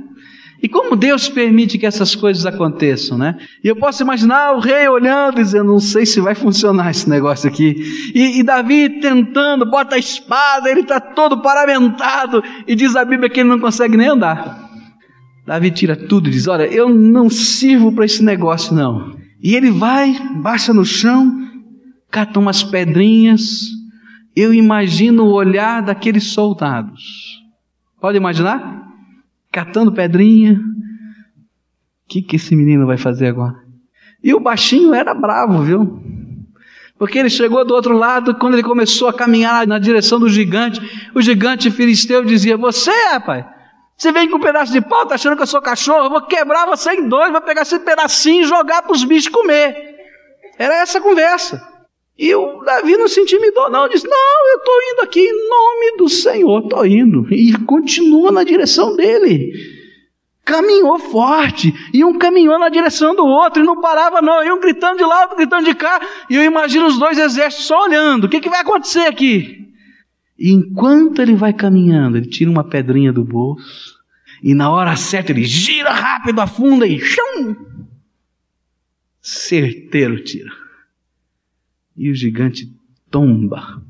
E 0.63 0.69
como 0.69 0.95
Deus 0.95 1.29
permite 1.29 1.79
que 1.79 1.87
essas 1.87 2.15
coisas 2.15 2.45
aconteçam, 2.45 3.17
né? 3.17 3.39
E 3.65 3.69
eu 3.69 3.77
posso 3.77 4.03
imaginar 4.03 4.53
o 4.53 4.61
rei 4.61 4.87
olhando 4.89 5.41
e 5.41 5.45
dizendo: 5.45 5.73
não 5.73 5.81
sei 5.81 6.05
se 6.05 6.21
vai 6.21 6.35
funcionar 6.35 6.91
esse 6.91 7.09
negócio 7.09 7.49
aqui. 7.49 7.77
E, 8.15 8.41
e 8.41 8.43
Davi 8.43 9.01
tentando, 9.01 9.65
bota 9.65 9.97
a 9.97 9.99
espada, 9.99 10.71
ele 10.71 10.81
está 10.81 11.01
todo 11.01 11.41
paramentado, 11.41 12.43
e 12.67 12.75
diz 12.75 12.95
a 12.95 13.05
Bíblia 13.05 13.31
que 13.31 13.41
ele 13.41 13.49
não 13.49 13.59
consegue 13.59 13.97
nem 13.97 14.09
andar. 14.09 14.69
Davi 15.47 15.71
tira 15.71 15.97
tudo 15.97 16.29
e 16.29 16.33
diz: 16.33 16.47
Olha, 16.47 16.65
eu 16.65 16.89
não 16.91 17.31
sirvo 17.31 17.91
para 17.93 18.05
esse 18.05 18.23
negócio, 18.23 18.75
não. 18.75 19.17
E 19.43 19.55
ele 19.55 19.71
vai, 19.71 20.15
baixa 20.43 20.75
no 20.75 20.85
chão, 20.85 21.33
cata 22.11 22.39
umas 22.39 22.63
pedrinhas. 22.63 23.63
Eu 24.37 24.53
imagino 24.53 25.25
o 25.25 25.33
olhar 25.33 25.83
daqueles 25.83 26.25
soldados. 26.25 27.03
Pode 28.01 28.17
imaginar? 28.17 28.90
Catando 29.53 29.93
pedrinha. 29.93 30.55
O 30.55 32.09
que, 32.09 32.23
que 32.23 32.37
esse 32.37 32.55
menino 32.57 32.87
vai 32.87 32.97
fazer 32.97 33.29
agora? 33.29 33.57
E 34.23 34.35
o 34.35 34.41
baixinho 34.41 34.95
era 34.95 35.15
bravo, 35.15 35.63
viu? 35.63 36.03
Porque 36.99 37.19
ele 37.19 37.31
chegou 37.31 37.65
do 37.65 37.75
outro 37.75 37.97
lado, 37.97 38.35
quando 38.35 38.55
ele 38.55 38.63
começou 38.63 39.09
a 39.09 39.13
caminhar 39.13 39.67
na 39.67 39.79
direção 39.79 40.21
do 40.21 40.29
gigante, 40.29 40.81
o 41.15 41.23
gigante 41.23 41.71
filisteu 41.71 42.23
dizia: 42.25 42.59
Você, 42.59 42.91
rapaz, 43.13 43.47
você 43.97 44.13
vem 44.13 44.29
com 44.29 44.37
um 44.37 44.41
pedaço 44.41 44.73
de 44.73 44.83
pau, 44.83 45.07
tá 45.07 45.15
achando 45.15 45.37
que 45.37 45.43
eu 45.43 45.47
sou 45.47 45.63
cachorro? 45.63 46.05
Eu 46.05 46.11
vou 46.11 46.23
quebrar 46.23 46.67
você 46.67 46.93
em 46.93 47.09
dois, 47.09 47.33
vou 47.33 47.41
pegar 47.41 47.63
esse 47.63 47.79
pedacinho 47.79 48.43
e 48.43 48.47
jogar 48.47 48.83
para 48.83 48.93
os 48.93 49.05
bichos 49.05 49.33
comer. 49.33 49.75
Era 50.59 50.83
essa 50.83 50.99
a 50.99 51.01
conversa. 51.01 51.70
E 52.21 52.35
o 52.35 52.63
Davi 52.63 52.99
não 52.99 53.09
se 53.09 53.19
intimidou, 53.19 53.71
não. 53.71 53.89
Disse: 53.89 54.07
Não, 54.07 54.51
eu 54.53 54.59
estou 54.59 54.75
indo 54.93 55.01
aqui 55.01 55.21
em 55.21 55.49
nome 55.49 55.97
do 55.97 56.07
Senhor, 56.07 56.63
estou 56.63 56.85
indo. 56.85 57.27
E 57.33 57.51
continua 57.65 58.31
na 58.31 58.45
direção 58.45 58.95
dele. 58.95 59.55
Caminhou 60.45 60.99
forte, 60.99 61.73
e 61.95 62.05
um 62.05 62.19
caminhou 62.19 62.59
na 62.59 62.69
direção 62.69 63.15
do 63.17 63.25
outro, 63.25 63.63
e 63.63 63.67
não 63.67 63.81
parava, 63.81 64.21
não. 64.21 64.45
E 64.45 64.53
um 64.53 64.61
gritando 64.61 64.99
de 64.99 65.05
lá, 65.05 65.23
outro 65.23 65.37
gritando 65.39 65.65
de 65.65 65.75
cá. 65.75 65.99
E 66.29 66.37
eu 66.37 66.45
imagino 66.45 66.89
os 66.89 66.99
dois 66.99 67.17
exércitos 67.17 67.67
só 67.67 67.85
olhando: 67.85 68.25
o 68.25 68.29
que, 68.29 68.41
que 68.41 68.51
vai 68.51 68.61
acontecer 68.61 69.07
aqui? 69.07 69.73
E 70.39 70.53
enquanto 70.53 71.23
ele 71.23 71.35
vai 71.35 71.55
caminhando, 71.55 72.19
ele 72.19 72.29
tira 72.29 72.51
uma 72.51 72.65
pedrinha 72.65 73.15
do 73.15 73.25
bolso, 73.25 73.95
e 74.43 74.55
na 74.55 74.71
hora 74.71 74.95
certa 74.95 75.33
ele 75.33 75.45
gira 75.45 75.91
rápido, 75.91 76.39
afunda 76.43 76.87
e 76.87 76.99
chum! 76.99 77.57
Certeiro 79.23 80.23
tira 80.23 80.61
e 81.97 82.11
o 82.11 82.15
gigante 82.15 82.71
tomba. 83.11 83.83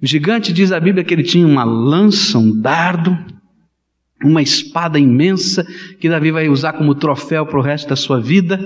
O 0.00 0.06
gigante 0.06 0.52
diz 0.52 0.72
a 0.72 0.80
Bíblia 0.80 1.04
que 1.04 1.14
ele 1.14 1.22
tinha 1.22 1.46
uma 1.46 1.64
lança, 1.64 2.38
um 2.38 2.60
dardo, 2.60 3.16
uma 4.24 4.42
espada 4.42 4.98
imensa 4.98 5.64
que 5.98 6.08
Davi 6.08 6.30
vai 6.30 6.48
usar 6.48 6.72
como 6.74 6.94
troféu 6.94 7.44
para 7.46 7.58
o 7.58 7.62
resto 7.62 7.88
da 7.88 7.96
sua 7.96 8.20
vida, 8.20 8.58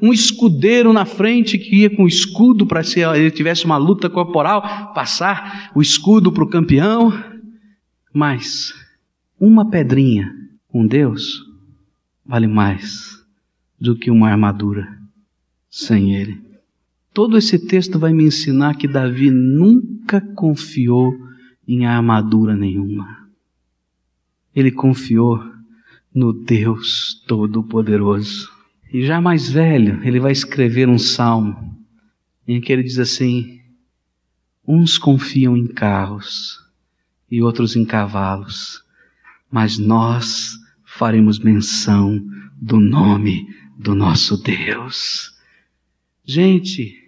um 0.00 0.12
escudeiro 0.12 0.92
na 0.92 1.04
frente 1.04 1.58
que 1.58 1.76
ia 1.76 1.94
com 1.94 2.04
o 2.04 2.08
escudo 2.08 2.66
para 2.66 2.82
se 2.82 3.00
ele 3.00 3.30
tivesse 3.30 3.64
uma 3.64 3.76
luta 3.76 4.08
corporal, 4.08 4.92
passar 4.94 5.70
o 5.74 5.82
escudo 5.82 6.32
para 6.32 6.44
o 6.44 6.48
campeão, 6.48 7.12
mas 8.12 8.72
uma 9.38 9.68
pedrinha 9.68 10.32
com 10.68 10.86
Deus 10.86 11.42
vale 12.24 12.46
mais 12.46 13.24
do 13.80 13.96
que 13.96 14.10
uma 14.10 14.28
armadura 14.28 14.86
sem 15.70 16.14
Ele. 16.14 16.49
Todo 17.12 17.36
esse 17.36 17.58
texto 17.58 17.98
vai 17.98 18.12
me 18.12 18.24
ensinar 18.24 18.76
que 18.76 18.86
Davi 18.86 19.30
nunca 19.30 20.20
confiou 20.20 21.12
em 21.66 21.84
armadura 21.84 22.56
nenhuma. 22.56 23.28
Ele 24.54 24.70
confiou 24.70 25.42
no 26.14 26.32
Deus 26.32 27.22
Todo-Poderoso. 27.26 28.50
E 28.92 29.04
já 29.04 29.20
mais 29.20 29.50
velho, 29.50 30.02
ele 30.04 30.18
vai 30.20 30.32
escrever 30.32 30.88
um 30.88 30.98
salmo 30.98 31.76
em 32.46 32.60
que 32.60 32.72
ele 32.72 32.82
diz 32.82 32.98
assim: 32.98 33.60
Uns 34.66 34.98
confiam 34.98 35.56
em 35.56 35.66
carros 35.66 36.58
e 37.30 37.42
outros 37.42 37.76
em 37.76 37.84
cavalos, 37.84 38.84
mas 39.50 39.78
nós 39.78 40.56
faremos 40.84 41.38
menção 41.38 42.20
do 42.60 42.80
nome 42.80 43.48
do 43.78 43.94
nosso 43.94 44.36
Deus. 44.36 45.32
Gente, 46.24 46.99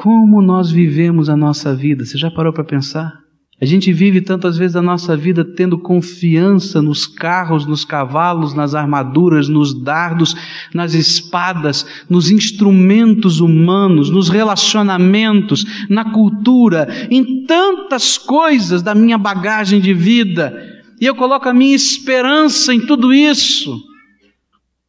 como 0.00 0.40
nós 0.40 0.70
vivemos 0.70 1.28
a 1.28 1.36
nossa 1.36 1.74
vida? 1.74 2.06
Você 2.06 2.16
já 2.16 2.30
parou 2.30 2.54
para 2.54 2.64
pensar? 2.64 3.20
A 3.60 3.66
gente 3.66 3.92
vive 3.92 4.22
tantas 4.22 4.56
vezes 4.56 4.74
a 4.74 4.80
nossa 4.80 5.14
vida 5.14 5.44
tendo 5.44 5.78
confiança 5.78 6.80
nos 6.80 7.06
carros, 7.06 7.66
nos 7.66 7.84
cavalos, 7.84 8.54
nas 8.54 8.74
armaduras, 8.74 9.46
nos 9.46 9.78
dardos, 9.84 10.34
nas 10.72 10.94
espadas, 10.94 11.84
nos 12.08 12.30
instrumentos 12.30 13.40
humanos, 13.40 14.08
nos 14.08 14.30
relacionamentos, 14.30 15.66
na 15.90 16.10
cultura, 16.10 16.88
em 17.10 17.44
tantas 17.44 18.16
coisas 18.16 18.82
da 18.82 18.94
minha 18.94 19.18
bagagem 19.18 19.82
de 19.82 19.92
vida. 19.92 20.82
E 20.98 21.04
eu 21.04 21.14
coloco 21.14 21.46
a 21.46 21.52
minha 21.52 21.76
esperança 21.76 22.72
em 22.72 22.80
tudo 22.80 23.12
isso. 23.12 23.78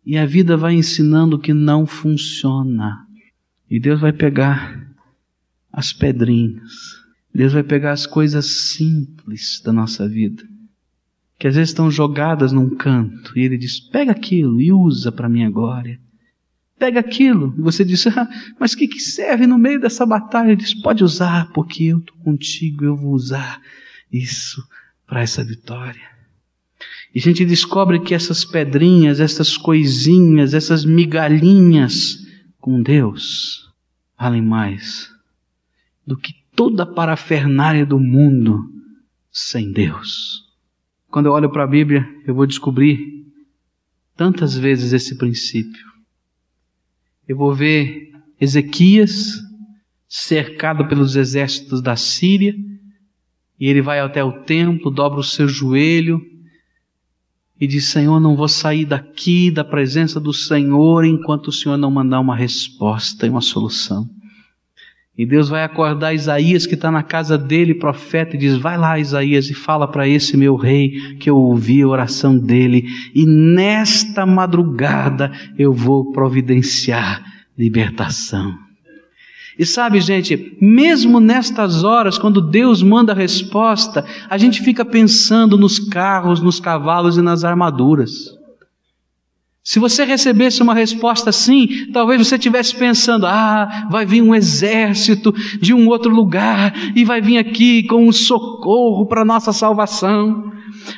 E 0.05 0.17
a 0.17 0.25
vida 0.25 0.55
vai 0.55 0.73
ensinando 0.73 1.37
que 1.37 1.53
não 1.53 1.85
funciona. 1.85 2.99
E 3.69 3.77
Deus 3.77 3.99
vai 3.99 4.13
pegar 4.13 4.89
as 5.71 5.93
pedrinhas. 5.93 7.01
Deus 7.33 7.53
vai 7.53 7.63
pegar 7.63 7.93
as 7.93 8.05
coisas 8.05 8.45
simples 8.45 9.61
da 9.63 9.71
nossa 9.71 10.07
vida, 10.07 10.43
que 11.39 11.47
às 11.47 11.55
vezes 11.55 11.69
estão 11.69 11.89
jogadas 11.89 12.51
num 12.51 12.69
canto, 12.75 13.37
e 13.37 13.43
Ele 13.43 13.57
diz: 13.57 13.79
pega 13.79 14.11
aquilo 14.11 14.61
e 14.61 14.71
usa 14.71 15.11
para 15.11 15.29
minha 15.29 15.49
glória. 15.49 15.99
Pega 16.77 16.99
aquilo, 16.99 17.53
e 17.57 17.61
você 17.61 17.85
diz: 17.85 18.05
ah, 18.07 18.27
mas 18.59 18.73
o 18.73 18.77
que, 18.77 18.87
que 18.87 18.99
serve 18.99 19.47
no 19.47 19.57
meio 19.57 19.79
dessa 19.79 20.05
batalha? 20.05 20.49
Ele 20.51 20.61
diz: 20.61 20.73
pode 20.73 21.03
usar, 21.03 21.51
porque 21.53 21.85
eu 21.85 21.99
estou 21.99 22.17
contigo, 22.17 22.83
eu 22.83 22.97
vou 22.97 23.13
usar 23.13 23.61
isso 24.11 24.61
para 25.07 25.21
essa 25.21 25.43
vitória. 25.43 26.11
E 27.13 27.19
a 27.19 27.21
gente 27.21 27.45
descobre 27.45 27.99
que 27.99 28.13
essas 28.13 28.43
pedrinhas, 28.43 29.19
essas 29.19 29.57
coisinhas, 29.57 30.53
essas 30.53 30.83
migalhinhas 30.83 32.25
com 32.59 32.81
Deus 32.81 33.69
valem 34.17 34.41
mais 34.41 35.11
do 36.05 36.17
que 36.17 36.33
toda 36.55 36.83
a 36.83 36.85
parafernália 36.85 37.85
do 37.85 37.99
mundo 37.99 38.69
sem 39.31 39.71
Deus. 39.71 40.43
Quando 41.09 41.27
eu 41.27 41.33
olho 41.33 41.51
para 41.51 41.63
a 41.63 41.67
Bíblia, 41.67 42.07
eu 42.25 42.33
vou 42.33 42.45
descobrir 42.45 43.25
tantas 44.15 44.55
vezes 44.55 44.93
esse 44.93 45.17
princípio. 45.17 45.85
Eu 47.27 47.37
vou 47.37 47.53
ver 47.53 48.11
Ezequias 48.39 49.39
cercado 50.07 50.87
pelos 50.87 51.15
exércitos 51.15 51.81
da 51.81 51.95
Síria, 51.95 52.55
e 53.59 53.67
ele 53.67 53.81
vai 53.81 53.99
até 53.99 54.23
o 54.23 54.43
templo, 54.43 54.89
dobra 54.89 55.19
o 55.19 55.23
seu 55.23 55.47
joelho 55.47 56.21
e 57.59 57.67
diz: 57.67 57.89
Senhor, 57.89 58.19
não 58.19 58.35
vou 58.35 58.47
sair 58.47 58.85
daqui 58.85 59.51
da 59.51 59.63
presença 59.63 60.19
do 60.19 60.33
Senhor 60.33 61.05
enquanto 61.05 61.49
o 61.49 61.51
Senhor 61.51 61.77
não 61.77 61.91
mandar 61.91 62.19
uma 62.19 62.35
resposta 62.35 63.27
e 63.27 63.29
uma 63.29 63.39
solução. 63.39 64.09
E 65.17 65.25
Deus 65.25 65.49
vai 65.49 65.63
acordar 65.63 66.13
Isaías, 66.13 66.65
que 66.65 66.75
está 66.75 66.89
na 66.89 67.03
casa 67.03 67.37
dele, 67.37 67.75
profeta, 67.75 68.35
e 68.35 68.39
diz: 68.39 68.57
Vai 68.57 68.77
lá, 68.77 68.97
Isaías, 68.97 69.49
e 69.49 69.53
fala 69.53 69.87
para 69.87 70.07
esse 70.07 70.37
meu 70.37 70.55
rei 70.55 71.17
que 71.19 71.29
eu 71.29 71.37
ouvi 71.37 71.81
a 71.81 71.87
oração 71.87 72.37
dele, 72.37 72.85
e 73.13 73.25
nesta 73.25 74.25
madrugada 74.25 75.31
eu 75.57 75.73
vou 75.73 76.11
providenciar 76.11 77.23
libertação. 77.57 78.57
E 79.59 79.65
sabe, 79.65 79.99
gente, 79.99 80.57
mesmo 80.61 81.19
nestas 81.19 81.83
horas, 81.83 82.17
quando 82.17 82.41
Deus 82.41 82.81
manda 82.81 83.11
a 83.11 83.15
resposta, 83.15 84.05
a 84.29 84.37
gente 84.37 84.61
fica 84.61 84.85
pensando 84.85 85.57
nos 85.57 85.77
carros, 85.77 86.41
nos 86.41 86.59
cavalos 86.59 87.17
e 87.17 87.21
nas 87.21 87.43
armaduras. 87.43 88.40
Se 89.71 89.79
você 89.79 90.03
recebesse 90.03 90.61
uma 90.61 90.73
resposta 90.73 91.29
assim, 91.29 91.89
talvez 91.93 92.27
você 92.27 92.35
estivesse 92.35 92.75
pensando: 92.75 93.25
ah, 93.25 93.87
vai 93.89 94.05
vir 94.05 94.21
um 94.21 94.35
exército 94.35 95.33
de 95.61 95.73
um 95.73 95.87
outro 95.87 96.13
lugar 96.13 96.73
e 96.93 97.05
vai 97.05 97.21
vir 97.21 97.37
aqui 97.37 97.83
com 97.83 98.05
um 98.05 98.11
socorro 98.11 99.05
para 99.05 99.23
nossa 99.23 99.53
salvação. 99.53 100.51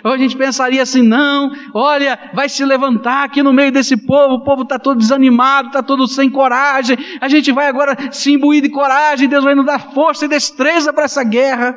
Ou 0.03 0.11
a 0.11 0.17
gente 0.17 0.35
pensaria 0.35 0.81
assim: 0.81 1.03
não, 1.03 1.51
olha, 1.71 2.17
vai 2.33 2.49
se 2.49 2.65
levantar 2.65 3.25
aqui 3.25 3.43
no 3.43 3.53
meio 3.53 3.71
desse 3.71 3.95
povo, 3.95 4.37
o 4.37 4.43
povo 4.43 4.63
está 4.63 4.79
todo 4.79 4.97
desanimado, 4.97 5.67
está 5.67 5.83
todo 5.83 6.07
sem 6.07 6.27
coragem, 6.27 6.97
a 7.21 7.29
gente 7.29 7.51
vai 7.51 7.67
agora 7.67 7.95
se 8.11 8.31
imbuir 8.31 8.63
de 8.63 8.69
coragem, 8.69 9.29
Deus 9.29 9.43
vai 9.43 9.53
nos 9.53 9.67
dar 9.67 9.93
força 9.93 10.25
e 10.25 10.27
destreza 10.27 10.91
para 10.91 11.03
essa 11.03 11.23
guerra. 11.23 11.75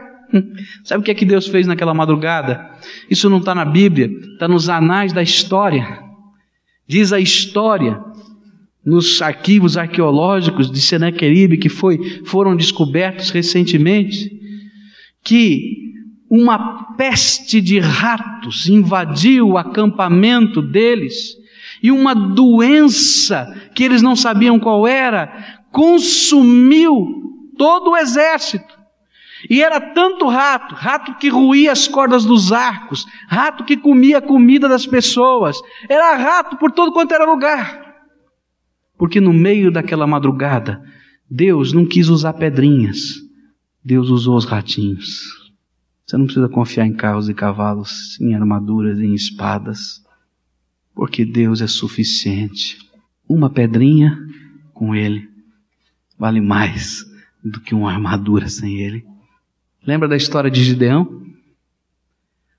Sabe 0.82 1.02
o 1.02 1.04
que 1.04 1.10
é 1.10 1.14
que 1.14 1.26
Deus 1.26 1.46
fez 1.46 1.66
naquela 1.66 1.92
madrugada? 1.92 2.70
Isso 3.10 3.28
não 3.28 3.36
está 3.36 3.54
na 3.54 3.66
Bíblia, 3.66 4.08
está 4.32 4.48
nos 4.48 4.70
anais 4.70 5.12
da 5.12 5.22
história. 5.22 6.05
Diz 6.88 7.12
a 7.12 7.20
história 7.20 8.00
nos 8.84 9.20
arquivos 9.20 9.76
arqueológicos 9.76 10.70
de 10.70 10.80
Senequeribe 10.80 11.58
que 11.58 11.68
foi, 11.68 12.22
foram 12.24 12.54
descobertos 12.54 13.30
recentemente 13.30 14.30
que 15.24 15.86
uma 16.30 16.94
peste 16.94 17.60
de 17.60 17.80
ratos 17.80 18.68
invadiu 18.68 19.50
o 19.50 19.58
acampamento 19.58 20.62
deles 20.62 21.34
e 21.82 21.90
uma 21.90 22.14
doença 22.14 23.52
que 23.74 23.82
eles 23.82 24.02
não 24.02 24.14
sabiam 24.14 24.58
qual 24.58 24.86
era 24.86 25.62
consumiu 25.72 27.52
todo 27.58 27.90
o 27.90 27.96
exército. 27.96 28.75
E 29.48 29.62
era 29.62 29.80
tanto 29.80 30.28
rato, 30.28 30.74
rato 30.74 31.14
que 31.16 31.28
ruía 31.28 31.72
as 31.72 31.86
cordas 31.86 32.24
dos 32.24 32.52
arcos, 32.52 33.06
rato 33.28 33.64
que 33.64 33.76
comia 33.76 34.18
a 34.18 34.22
comida 34.22 34.68
das 34.68 34.86
pessoas, 34.86 35.60
era 35.88 36.16
rato 36.16 36.56
por 36.56 36.72
todo 36.72 36.92
quanto 36.92 37.12
era 37.12 37.30
lugar. 37.30 37.86
Porque 38.98 39.20
no 39.20 39.32
meio 39.32 39.70
daquela 39.70 40.06
madrugada, 40.06 40.82
Deus 41.30 41.72
não 41.72 41.84
quis 41.84 42.08
usar 42.08 42.32
pedrinhas, 42.34 43.14
Deus 43.84 44.08
usou 44.08 44.36
os 44.36 44.44
ratinhos. 44.44 45.46
Você 46.06 46.16
não 46.16 46.24
precisa 46.24 46.48
confiar 46.48 46.86
em 46.86 46.92
carros 46.94 47.28
e 47.28 47.34
cavalos, 47.34 48.20
em 48.20 48.34
armaduras, 48.34 48.98
em 49.00 49.12
espadas, 49.12 50.02
porque 50.94 51.24
Deus 51.24 51.60
é 51.60 51.66
suficiente. 51.66 52.78
Uma 53.28 53.50
pedrinha 53.50 54.16
com 54.72 54.94
Ele 54.94 55.28
vale 56.18 56.40
mais 56.40 57.04
do 57.44 57.60
que 57.60 57.74
uma 57.74 57.92
armadura 57.92 58.48
sem 58.48 58.80
Ele. 58.80 59.04
Lembra 59.86 60.08
da 60.08 60.16
história 60.16 60.50
de 60.50 60.64
Gideão? 60.64 61.22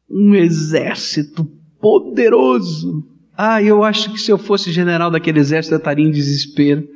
Um 0.10 0.34
exército 0.34 1.44
poderoso. 1.82 3.06
Ah, 3.38 3.62
eu 3.62 3.84
acho 3.84 4.13
que 4.13 4.20
se 4.20 4.32
eu 4.32 4.38
fosse 4.38 4.72
general 4.72 5.12
daquele 5.12 5.40
exército 5.40 5.76
eu 5.76 5.80
estaria 5.80 6.06
em 6.06 6.12
desespero. 6.12 6.88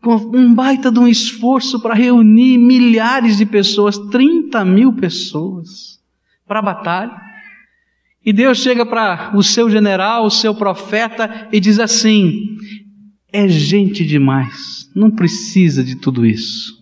Com 0.00 0.14
um 0.14 0.54
baita 0.54 0.92
de 0.92 1.00
um 1.00 1.08
esforço 1.08 1.80
para 1.82 1.94
reunir 1.94 2.56
milhares 2.56 3.36
de 3.36 3.44
pessoas, 3.44 3.98
30 3.98 4.64
mil 4.64 4.92
pessoas, 4.92 5.98
para 6.46 6.60
a 6.60 6.62
batalha. 6.62 7.20
E 8.24 8.32
Deus 8.32 8.58
chega 8.58 8.86
para 8.86 9.32
o 9.36 9.42
seu 9.42 9.68
general, 9.68 10.24
o 10.24 10.30
seu 10.30 10.54
profeta, 10.54 11.48
e 11.52 11.58
diz 11.58 11.80
assim: 11.80 12.56
é 13.32 13.48
gente 13.48 14.06
demais, 14.06 14.88
não 14.94 15.10
precisa 15.10 15.82
de 15.82 15.96
tudo 15.96 16.24
isso. 16.24 16.77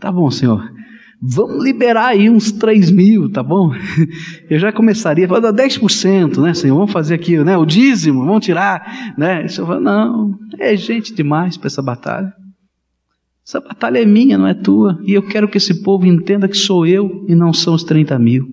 Tá 0.00 0.10
bom, 0.10 0.30
Senhor. 0.30 0.72
Vamos 1.22 1.62
liberar 1.62 2.06
aí 2.06 2.30
uns 2.30 2.50
3 2.50 2.90
mil, 2.90 3.30
tá 3.30 3.42
bom? 3.42 3.72
Eu 4.48 4.58
já 4.58 4.72
começaria, 4.72 5.28
vou 5.28 5.38
dar 5.38 5.52
10%, 5.52 6.38
né, 6.38 6.54
Senhor? 6.54 6.74
Vamos 6.74 6.92
fazer 6.92 7.14
aqui, 7.14 7.36
né? 7.44 7.58
O 7.58 7.66
dízimo, 7.66 8.24
vamos 8.24 8.42
tirar, 8.42 9.12
né? 9.18 9.44
O 9.44 9.48
Senhor 9.50 9.66
fala, 9.66 9.80
não, 9.80 10.38
é 10.58 10.74
gente 10.74 11.12
demais 11.12 11.58
para 11.58 11.66
essa 11.66 11.82
batalha. 11.82 12.32
Essa 13.46 13.60
batalha 13.60 13.98
é 14.00 14.06
minha, 14.06 14.38
não 14.38 14.46
é 14.46 14.54
tua. 14.54 14.98
E 15.04 15.12
eu 15.12 15.22
quero 15.22 15.46
que 15.46 15.58
esse 15.58 15.82
povo 15.82 16.06
entenda 16.06 16.48
que 16.48 16.56
sou 16.56 16.86
eu 16.86 17.26
e 17.28 17.34
não 17.34 17.52
são 17.52 17.74
os 17.74 17.84
30 17.84 18.18
mil. 18.18 18.48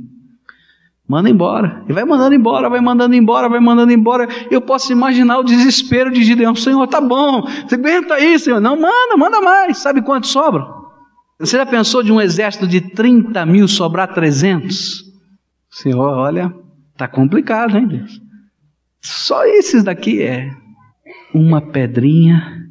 Manda 1.07 1.29
embora. 1.29 1.85
E 1.87 1.93
vai 1.93 2.03
mandando 2.03 2.35
embora, 2.35 2.69
vai 2.69 2.81
mandando 2.81 3.15
embora, 3.15 3.47
vai 3.47 3.61
mandando 3.61 3.93
embora. 3.93 4.27
Eu 4.51 4.59
posso 4.59 4.91
imaginar 4.91 5.39
o 5.39 5.43
desespero 5.43 6.11
de 6.11 6.21
Gideão. 6.21 6.53
Senhor, 6.53 6.85
tá 6.87 6.99
bom. 6.99 7.43
Você 7.65 7.75
aguenta 7.75 8.15
aí, 8.15 8.37
Senhor. 8.37 8.59
Não, 8.59 8.75
manda, 8.75 9.15
manda 9.17 9.39
mais. 9.39 9.77
Sabe 9.77 10.01
quanto 10.01 10.27
sobra? 10.27 10.76
Você 11.39 11.55
já 11.55 11.65
pensou 11.65 12.01
de 12.01 12.11
um 12.11 12.19
exército 12.19 12.67
de 12.67 12.81
30 12.81 13.45
mil 13.45 13.67
sobrar 13.67 14.11
300? 14.13 15.03
Senhor, 15.69 16.17
olha, 16.17 16.53
tá 16.97 17.07
complicado, 17.07 17.77
hein, 17.77 17.87
Deus? 17.87 18.19
Só 19.01 19.45
esses 19.45 19.83
daqui 19.83 20.23
é 20.23 20.51
uma 21.33 21.61
pedrinha 21.61 22.67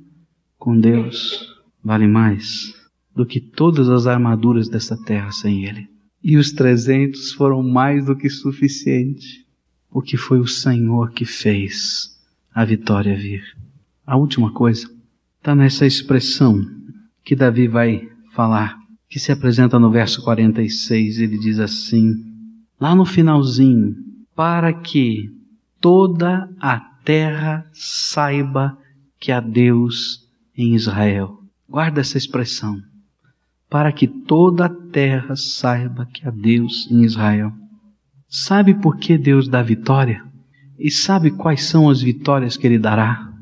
com 0.59 0.79
Deus 0.79 1.47
vale 1.83 2.09
mais 2.09 2.75
do 3.15 3.25
que 3.25 3.41
todas 3.41 3.89
as 3.89 4.09
armaduras 4.09 4.69
dessa 4.69 5.01
terra 5.05 5.31
sem 5.31 5.65
Ele. 5.65 5.89
E 6.23 6.37
os 6.37 6.51
300 6.51 7.33
foram 7.35 7.63
mais 7.63 8.07
do 8.07 8.17
que 8.17 8.29
suficiente, 8.29 9.47
porque 9.89 10.17
foi 10.17 10.41
o 10.41 10.47
Senhor 10.47 11.13
que 11.13 11.25
fez 11.25 12.19
a 12.53 12.65
vitória 12.65 13.17
vir. 13.17 13.45
A 14.05 14.17
última 14.17 14.53
coisa 14.53 14.91
está 15.39 15.55
nessa 15.55 15.87
expressão 15.87 16.61
que 17.25 17.37
Davi 17.37 17.69
vai 17.69 18.09
falar, 18.37 18.77
que 19.09 19.19
se 19.19 19.33
apresenta 19.33 19.79
no 19.79 19.91
verso 19.91 20.23
46, 20.23 21.19
ele 21.21 21.39
diz 21.39 21.59
assim, 21.59 22.15
lá 22.79 22.95
no 22.95 23.07
finalzinho, 23.07 23.97
para 24.35 24.75
que 24.75 25.31
toda 25.81 26.47
a 26.61 26.79
terra 26.79 27.67
saiba 27.73 28.77
que 29.19 29.33
há 29.33 29.41
Deus 29.41 30.21
em 30.57 30.75
Israel. 30.75 31.39
Guarda 31.67 32.03
essa 32.03 32.19
expressão. 32.19 32.77
Para 33.71 33.91
que 33.91 34.07
toda 34.07 34.67
a 34.67 34.69
terra 34.69 35.35
saiba 35.35 36.07
que 36.07 36.29
há 36.29 36.31
Deus 36.31 36.87
em 36.91 37.05
Israel. 37.05 37.53
Sabe 38.29 38.75
por 38.75 38.99
que 38.99 39.17
Deus 39.17 39.49
dá 39.49 39.63
vitória? 39.63 40.23
E 40.79 40.91
sabe 40.91 41.31
quais 41.31 41.65
são 41.65 41.89
as 41.89 42.03
vitórias 42.03 42.57
que 42.57 42.67
Ele 42.67 42.79
dará? 42.79 43.33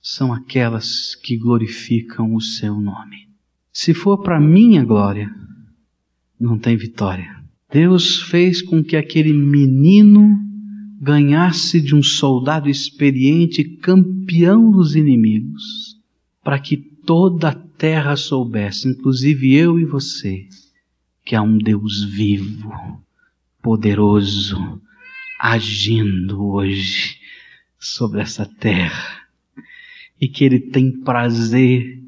São 0.00 0.32
aquelas 0.32 1.14
que 1.16 1.36
glorificam 1.36 2.34
o 2.34 2.40
Seu 2.40 2.80
nome. 2.80 3.29
Se 3.72 3.94
for 3.94 4.18
para 4.22 4.40
minha 4.40 4.84
glória, 4.84 5.30
não 6.38 6.58
tem 6.58 6.76
vitória. 6.76 7.36
Deus 7.72 8.22
fez 8.22 8.60
com 8.60 8.82
que 8.82 8.96
aquele 8.96 9.32
menino 9.32 10.38
ganhasse 11.00 11.80
de 11.80 11.94
um 11.94 12.02
soldado 12.02 12.68
experiente, 12.68 13.64
campeão 13.64 14.70
dos 14.70 14.96
inimigos, 14.96 15.96
para 16.42 16.58
que 16.58 16.76
toda 16.76 17.48
a 17.48 17.54
terra 17.54 18.16
soubesse, 18.16 18.88
inclusive 18.88 19.54
eu 19.54 19.78
e 19.78 19.84
você, 19.84 20.46
que 21.24 21.36
há 21.36 21.42
um 21.42 21.56
Deus 21.56 22.04
vivo, 22.04 22.72
poderoso, 23.62 24.80
agindo 25.38 26.44
hoje 26.44 27.16
sobre 27.78 28.20
essa 28.20 28.44
terra 28.44 29.20
e 30.20 30.28
que 30.28 30.44
Ele 30.44 30.60
tem 30.60 30.92
prazer 31.00 32.02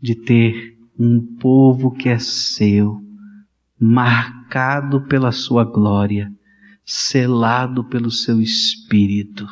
de 0.00 0.14
ter 0.14 0.71
um 0.98 1.36
povo 1.36 1.90
que 1.90 2.08
é 2.08 2.18
seu, 2.18 3.02
marcado 3.78 5.02
pela 5.06 5.32
sua 5.32 5.64
glória, 5.64 6.32
selado 6.84 7.84
pelo 7.84 8.10
seu 8.10 8.40
espírito. 8.40 9.46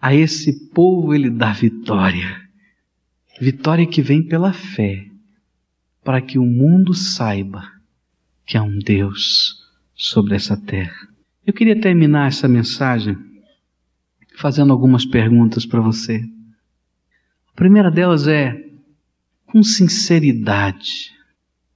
A 0.00 0.14
esse 0.14 0.70
povo 0.70 1.14
ele 1.14 1.30
dá 1.30 1.52
vitória. 1.52 2.42
Vitória 3.40 3.86
que 3.86 4.02
vem 4.02 4.22
pela 4.22 4.52
fé, 4.52 5.06
para 6.02 6.20
que 6.20 6.38
o 6.38 6.44
mundo 6.44 6.94
saiba 6.94 7.68
que 8.46 8.56
há 8.56 8.62
um 8.62 8.78
Deus 8.78 9.64
sobre 9.94 10.34
essa 10.34 10.56
terra. 10.56 11.08
Eu 11.46 11.52
queria 11.52 11.80
terminar 11.80 12.28
essa 12.28 12.48
mensagem 12.48 13.16
fazendo 14.36 14.72
algumas 14.72 15.04
perguntas 15.04 15.64
para 15.64 15.80
você. 15.80 16.22
A 17.52 17.56
primeira 17.56 17.90
delas 17.90 18.26
é: 18.26 18.63
com 19.54 19.62
sinceridade. 19.62 21.12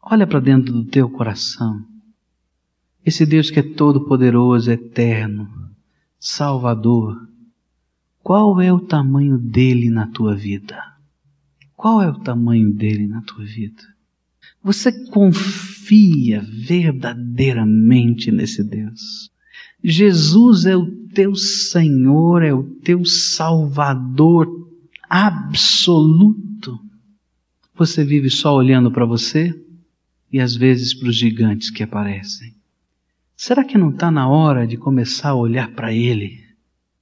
Olha 0.03 0.27
para 0.27 0.41
dentro 0.41 0.73
do 0.73 0.85
teu 0.85 1.09
coração. 1.09 1.81
Esse 3.07 3.25
Deus 3.25 3.53
que 3.53 3.61
é 3.61 3.63
todo-poderoso, 3.63 4.69
eterno, 4.69 5.49
Salvador, 6.19 7.17
qual 8.21 8.61
é 8.61 8.73
o 8.73 8.81
tamanho 8.81 9.39
dele 9.39 9.91
na 9.91 10.09
tua 10.09 10.35
vida? 10.35 10.77
Qual 11.77 12.03
é 12.03 12.11
o 12.11 12.19
tamanho 12.19 12.75
dele 12.75 13.07
na 13.07 13.23
tua 13.23 13.45
vida? 13.45 13.85
Você 14.61 14.91
confia 15.11 16.41
verdadeiramente 16.41 18.33
nesse 18.33 18.65
Deus? 18.65 19.31
Jesus 19.85 20.67
é 20.67 20.77
o 20.77 20.91
teu 21.15 21.37
Senhor, 21.37 22.43
é 22.43 22.53
o 22.53 22.65
teu 22.65 23.05
Salvador 23.05 24.49
absoluto. 25.09 26.88
Você 27.79 28.05
vive 28.05 28.29
só 28.29 28.57
olhando 28.57 28.91
para 28.91 29.05
você 29.05 29.55
e 30.33 30.41
às 30.41 30.57
vezes 30.57 30.93
para 30.93 31.11
os 31.11 31.15
gigantes 31.15 31.71
que 31.71 31.85
aparecem. 31.85 32.53
Será 33.37 33.63
que 33.63 33.79
não 33.79 33.91
está 33.91 34.11
na 34.11 34.29
hora 34.29 34.67
de 34.67 34.77
começar 34.77 35.29
a 35.29 35.35
olhar 35.37 35.71
para 35.71 35.93
Ele, 35.93 36.45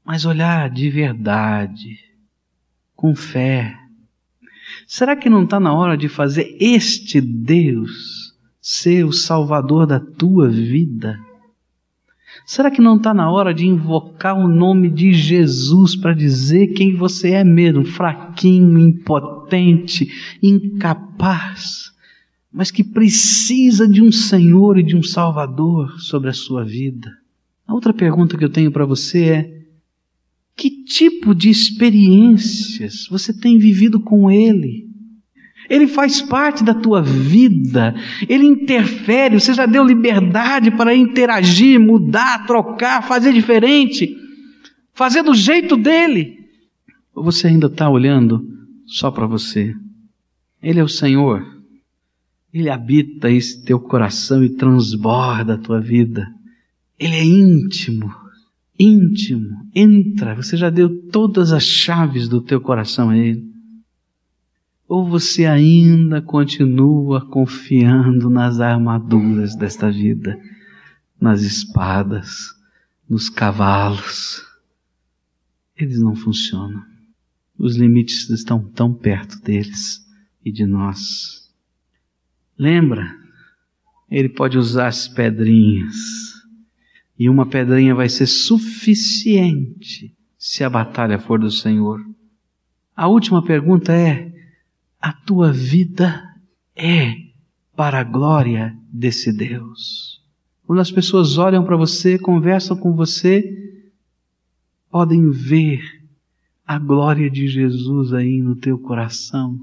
mas 0.05 0.27
olhar 0.27 0.69
de 0.69 0.91
verdade, 0.91 1.99
com 2.95 3.17
fé? 3.17 3.75
Será 4.87 5.17
que 5.17 5.31
não 5.31 5.45
está 5.45 5.59
na 5.59 5.73
hora 5.73 5.97
de 5.97 6.11
fazer 6.11 6.55
este 6.61 7.23
Deus 7.23 8.35
ser 8.61 9.07
o 9.07 9.13
Salvador 9.13 9.87
da 9.87 9.99
tua 9.99 10.47
vida? 10.51 11.19
Será 12.45 12.71
que 12.71 12.83
não 12.83 12.97
está 12.97 13.15
na 13.15 13.31
hora 13.31 13.55
de 13.55 13.67
invocar 13.67 14.39
o 14.39 14.47
nome 14.47 14.91
de 14.91 15.15
Jesus 15.15 15.97
para 15.97 16.13
dizer 16.13 16.75
quem 16.75 16.95
você 16.95 17.31
é 17.31 17.43
mesmo? 17.43 17.83
Fraquinho, 17.83 18.79
impotente, 18.79 19.36
incapaz, 20.43 21.93
mas 22.53 22.71
que 22.71 22.83
precisa 22.83 23.87
de 23.87 24.03
um 24.03 24.11
Senhor 24.11 24.79
e 24.79 24.83
de 24.83 24.97
um 24.97 25.03
Salvador 25.03 26.01
sobre 26.01 26.31
a 26.31 26.33
sua 26.33 26.65
vida. 26.65 27.11
A 27.67 27.75
outra 27.75 27.93
pergunta 27.93 28.39
que 28.39 28.45
eu 28.45 28.49
tenho 28.49 28.73
para 28.73 28.87
você 28.87 29.25
é: 29.25 29.57
que 30.57 30.85
tipo 30.85 31.35
de 31.35 31.51
experiências 31.51 33.07
você 33.11 33.33
tem 33.33 33.59
vivido 33.59 34.01
com 34.01 34.31
Ele? 34.31 34.87
Ele 35.69 35.87
faz 35.87 36.23
parte 36.23 36.63
da 36.63 36.73
tua 36.73 37.03
vida, 37.03 37.93
ele 38.29 38.47
interfere, 38.47 39.41
você 39.41 39.53
já 39.53 39.67
deu 39.67 39.85
liberdade 39.85 40.71
para 40.71 40.95
interagir, 40.95 41.81
mudar, 41.81 42.47
trocar, 42.47 43.03
fazer 43.03 43.33
diferente, 43.33 44.17
fazer 44.95 45.25
do 45.25 45.35
jeito 45.35 45.77
dele. 45.77 46.39
Ou 47.13 47.25
você 47.25 47.49
ainda 47.49 47.67
está 47.67 47.91
olhando 47.91 48.56
só 48.87 49.11
para 49.11 49.27
você? 49.27 49.75
Ele 50.63 50.81
é 50.81 50.85
o 50.85 50.89
Senhor, 50.89 51.57
ele 52.59 52.71
habita 52.71 53.31
esse 53.31 53.63
teu 53.65 53.79
coração 53.79 54.43
e 54.43 54.49
transborda 54.49 55.55
a 55.55 55.59
tua 55.59 55.79
vida. 55.79 56.27
Ele 56.99 57.15
é 57.15 57.23
íntimo, 57.23 58.11
íntimo. 58.79 59.69
Entra, 59.75 60.35
você 60.35 60.57
já 60.57 60.71
deu 60.71 61.11
todas 61.11 61.53
as 61.53 61.65
chaves 61.65 62.31
do 62.31 62.41
teu 62.41 62.59
coração 62.59 63.11
a 63.11 63.19
ele. 63.19 63.45
Ou 64.89 65.07
você 65.07 65.45
ainda 65.45 66.23
continua 66.23 67.29
confiando 67.29 68.31
nas 68.31 68.59
armaduras 68.59 69.55
desta 69.55 69.91
vida, 69.91 70.41
nas 71.21 71.43
espadas, 71.43 72.55
nos 73.07 73.29
cavalos? 73.29 74.43
Eles 75.77 76.01
não 76.01 76.17
funcionam. 76.17 76.83
Os 77.59 77.77
limites 77.77 78.29
estão 78.31 78.63
tão 78.63 78.93
perto 78.93 79.41
deles 79.41 80.07
e 80.45 80.53
de 80.53 80.67
nós. 80.67 81.51
Lembra? 82.59 83.15
Ele 84.11 84.29
pode 84.29 84.57
usar 84.59 84.89
as 84.89 85.09
pedrinhas. 85.09 85.95
E 87.19 87.29
uma 87.29 87.47
pedrinha 87.47 87.95
vai 87.95 88.09
ser 88.09 88.27
suficiente 88.27 90.15
se 90.39 90.63
a 90.63 90.71
batalha 90.71 91.19
for 91.19 91.41
do 91.41 91.51
Senhor. 91.51 92.05
A 92.95 93.09
última 93.09 93.43
pergunta 93.43 93.93
é: 93.93 94.33
a 95.01 95.13
tua 95.13 95.53
vida 95.53 96.23
é 96.75 97.15
para 97.75 98.01
a 98.01 98.05
glória 98.05 98.77
desse 98.93 99.33
Deus. 99.33 100.23
Quando 100.67 100.81
as 100.81 100.91
pessoas 100.91 101.39
olham 101.39 101.65
para 101.65 101.77
você, 101.77 102.19
conversam 102.19 102.77
com 102.77 102.95
você, 102.95 103.83
podem 104.91 105.31
ver 105.31 105.96
a 106.67 106.79
glória 106.79 107.31
de 107.31 107.47
Jesus 107.47 108.13
aí 108.13 108.43
no 108.43 108.57
teu 108.57 108.79
coração. 108.79 109.59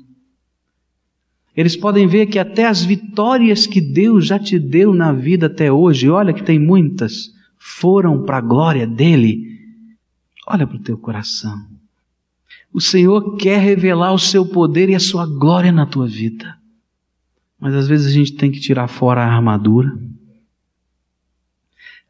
Eles 1.56 1.76
podem 1.76 2.08
ver 2.08 2.28
que 2.28 2.40
até 2.40 2.66
as 2.66 2.84
vitórias 2.84 3.68
que 3.68 3.80
Deus 3.80 4.26
já 4.26 4.40
te 4.40 4.58
deu 4.58 4.94
na 4.94 5.12
vida 5.12 5.48
até 5.48 5.72
hoje, 5.72 6.10
olha 6.10 6.34
que 6.34 6.44
tem 6.44 6.58
muitas, 6.58 7.32
foram 7.60 8.24
para 8.24 8.38
a 8.38 8.42
glória 8.42 8.88
dele. 8.88 9.60
Olha 10.48 10.66
para 10.66 10.78
o 10.78 10.82
teu 10.82 10.98
coração. 10.98 11.66
O 12.74 12.82
Senhor 12.82 13.36
quer 13.38 13.60
revelar 13.60 14.14
o 14.14 14.20
seu 14.20 14.46
poder 14.46 14.90
e 14.90 14.96
a 14.96 15.00
sua 15.00 15.28
glória 15.28 15.72
na 15.72 15.86
tua 15.86 16.08
vida. 16.08 16.58
Mas 17.60 17.76
às 17.76 17.88
vezes 17.88 18.08
a 18.08 18.12
gente 18.12 18.34
tem 18.34 18.52
que 18.52 18.60
tirar 18.60 18.88
fora 18.88 19.22
a 19.24 19.36
armadura. 19.36 19.96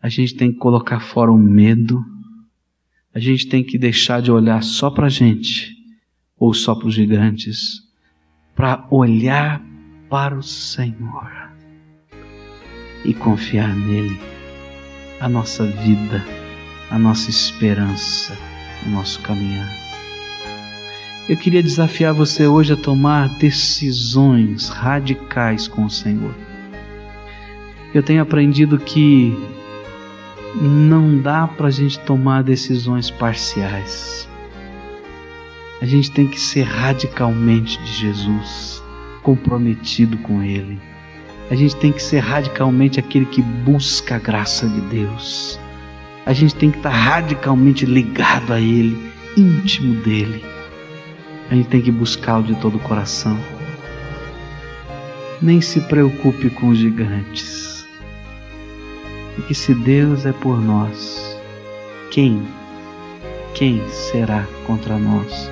A 0.01 0.07
gente 0.07 0.35
tem 0.35 0.51
que 0.51 0.57
colocar 0.57 0.99
fora 0.99 1.31
o 1.31 1.37
medo. 1.37 2.03
A 3.15 3.19
gente 3.19 3.47
tem 3.47 3.63
que 3.63 3.77
deixar 3.77 4.23
de 4.23 4.31
olhar 4.31 4.63
só 4.63 4.89
para 4.89 5.05
a 5.05 5.09
gente 5.09 5.71
ou 6.35 6.51
só 6.51 6.73
para 6.73 6.87
os 6.87 6.95
gigantes, 6.95 7.81
para 8.55 8.87
olhar 8.89 9.61
para 10.09 10.35
o 10.35 10.41
Senhor 10.41 11.31
e 13.05 13.13
confiar 13.13 13.75
nele. 13.75 14.19
A 15.19 15.29
nossa 15.29 15.63
vida, 15.63 16.25
a 16.89 16.97
nossa 16.97 17.29
esperança, 17.29 18.35
o 18.85 18.89
nosso 18.89 19.19
caminhar. 19.19 19.69
Eu 21.29 21.37
queria 21.37 21.61
desafiar 21.61 22.13
você 22.13 22.47
hoje 22.47 22.73
a 22.73 22.77
tomar 22.77 23.29
decisões 23.37 24.69
radicais 24.69 25.67
com 25.67 25.85
o 25.85 25.89
Senhor. 25.89 26.35
Eu 27.93 28.01
tenho 28.01 28.23
aprendido 28.23 28.79
que 28.79 29.37
não 30.61 31.17
dá 31.17 31.47
para 31.47 31.67
a 31.67 31.71
gente 31.71 31.99
tomar 31.99 32.43
decisões 32.43 33.09
parciais. 33.09 34.29
A 35.81 35.85
gente 35.85 36.11
tem 36.11 36.27
que 36.27 36.39
ser 36.39 36.63
radicalmente 36.63 37.77
de 37.83 37.91
Jesus, 37.91 38.81
comprometido 39.21 40.17
com 40.19 40.41
Ele. 40.41 40.79
A 41.51 41.55
gente 41.55 41.75
tem 41.75 41.91
que 41.91 42.01
ser 42.01 42.19
radicalmente 42.19 42.99
aquele 42.99 43.25
que 43.25 43.41
busca 43.41 44.15
a 44.15 44.19
graça 44.19 44.67
de 44.67 44.81
Deus. 44.81 45.59
A 46.25 46.31
gente 46.31 46.55
tem 46.55 46.71
que 46.71 46.77
estar 46.77 46.89
radicalmente 46.89 47.85
ligado 47.85 48.53
a 48.53 48.59
Ele, 48.59 49.11
íntimo 49.35 49.95
dele 49.95 50.53
a 51.53 51.55
gente 51.55 51.69
tem 51.69 51.81
que 51.81 51.91
buscá-lo 51.91 52.43
de 52.43 52.55
todo 52.55 52.77
o 52.77 52.79
coração. 52.79 53.37
Nem 55.39 55.61
se 55.61 55.81
preocupe 55.81 56.49
com 56.49 56.69
os 56.69 56.79
gigantes. 56.79 57.72
Porque 59.35 59.53
se 59.53 59.73
Deus 59.73 60.25
é 60.25 60.31
por 60.31 60.61
nós, 60.61 61.37
quem, 62.11 62.41
quem 63.55 63.81
será 63.89 64.45
contra 64.67 64.97
nós? 64.97 65.49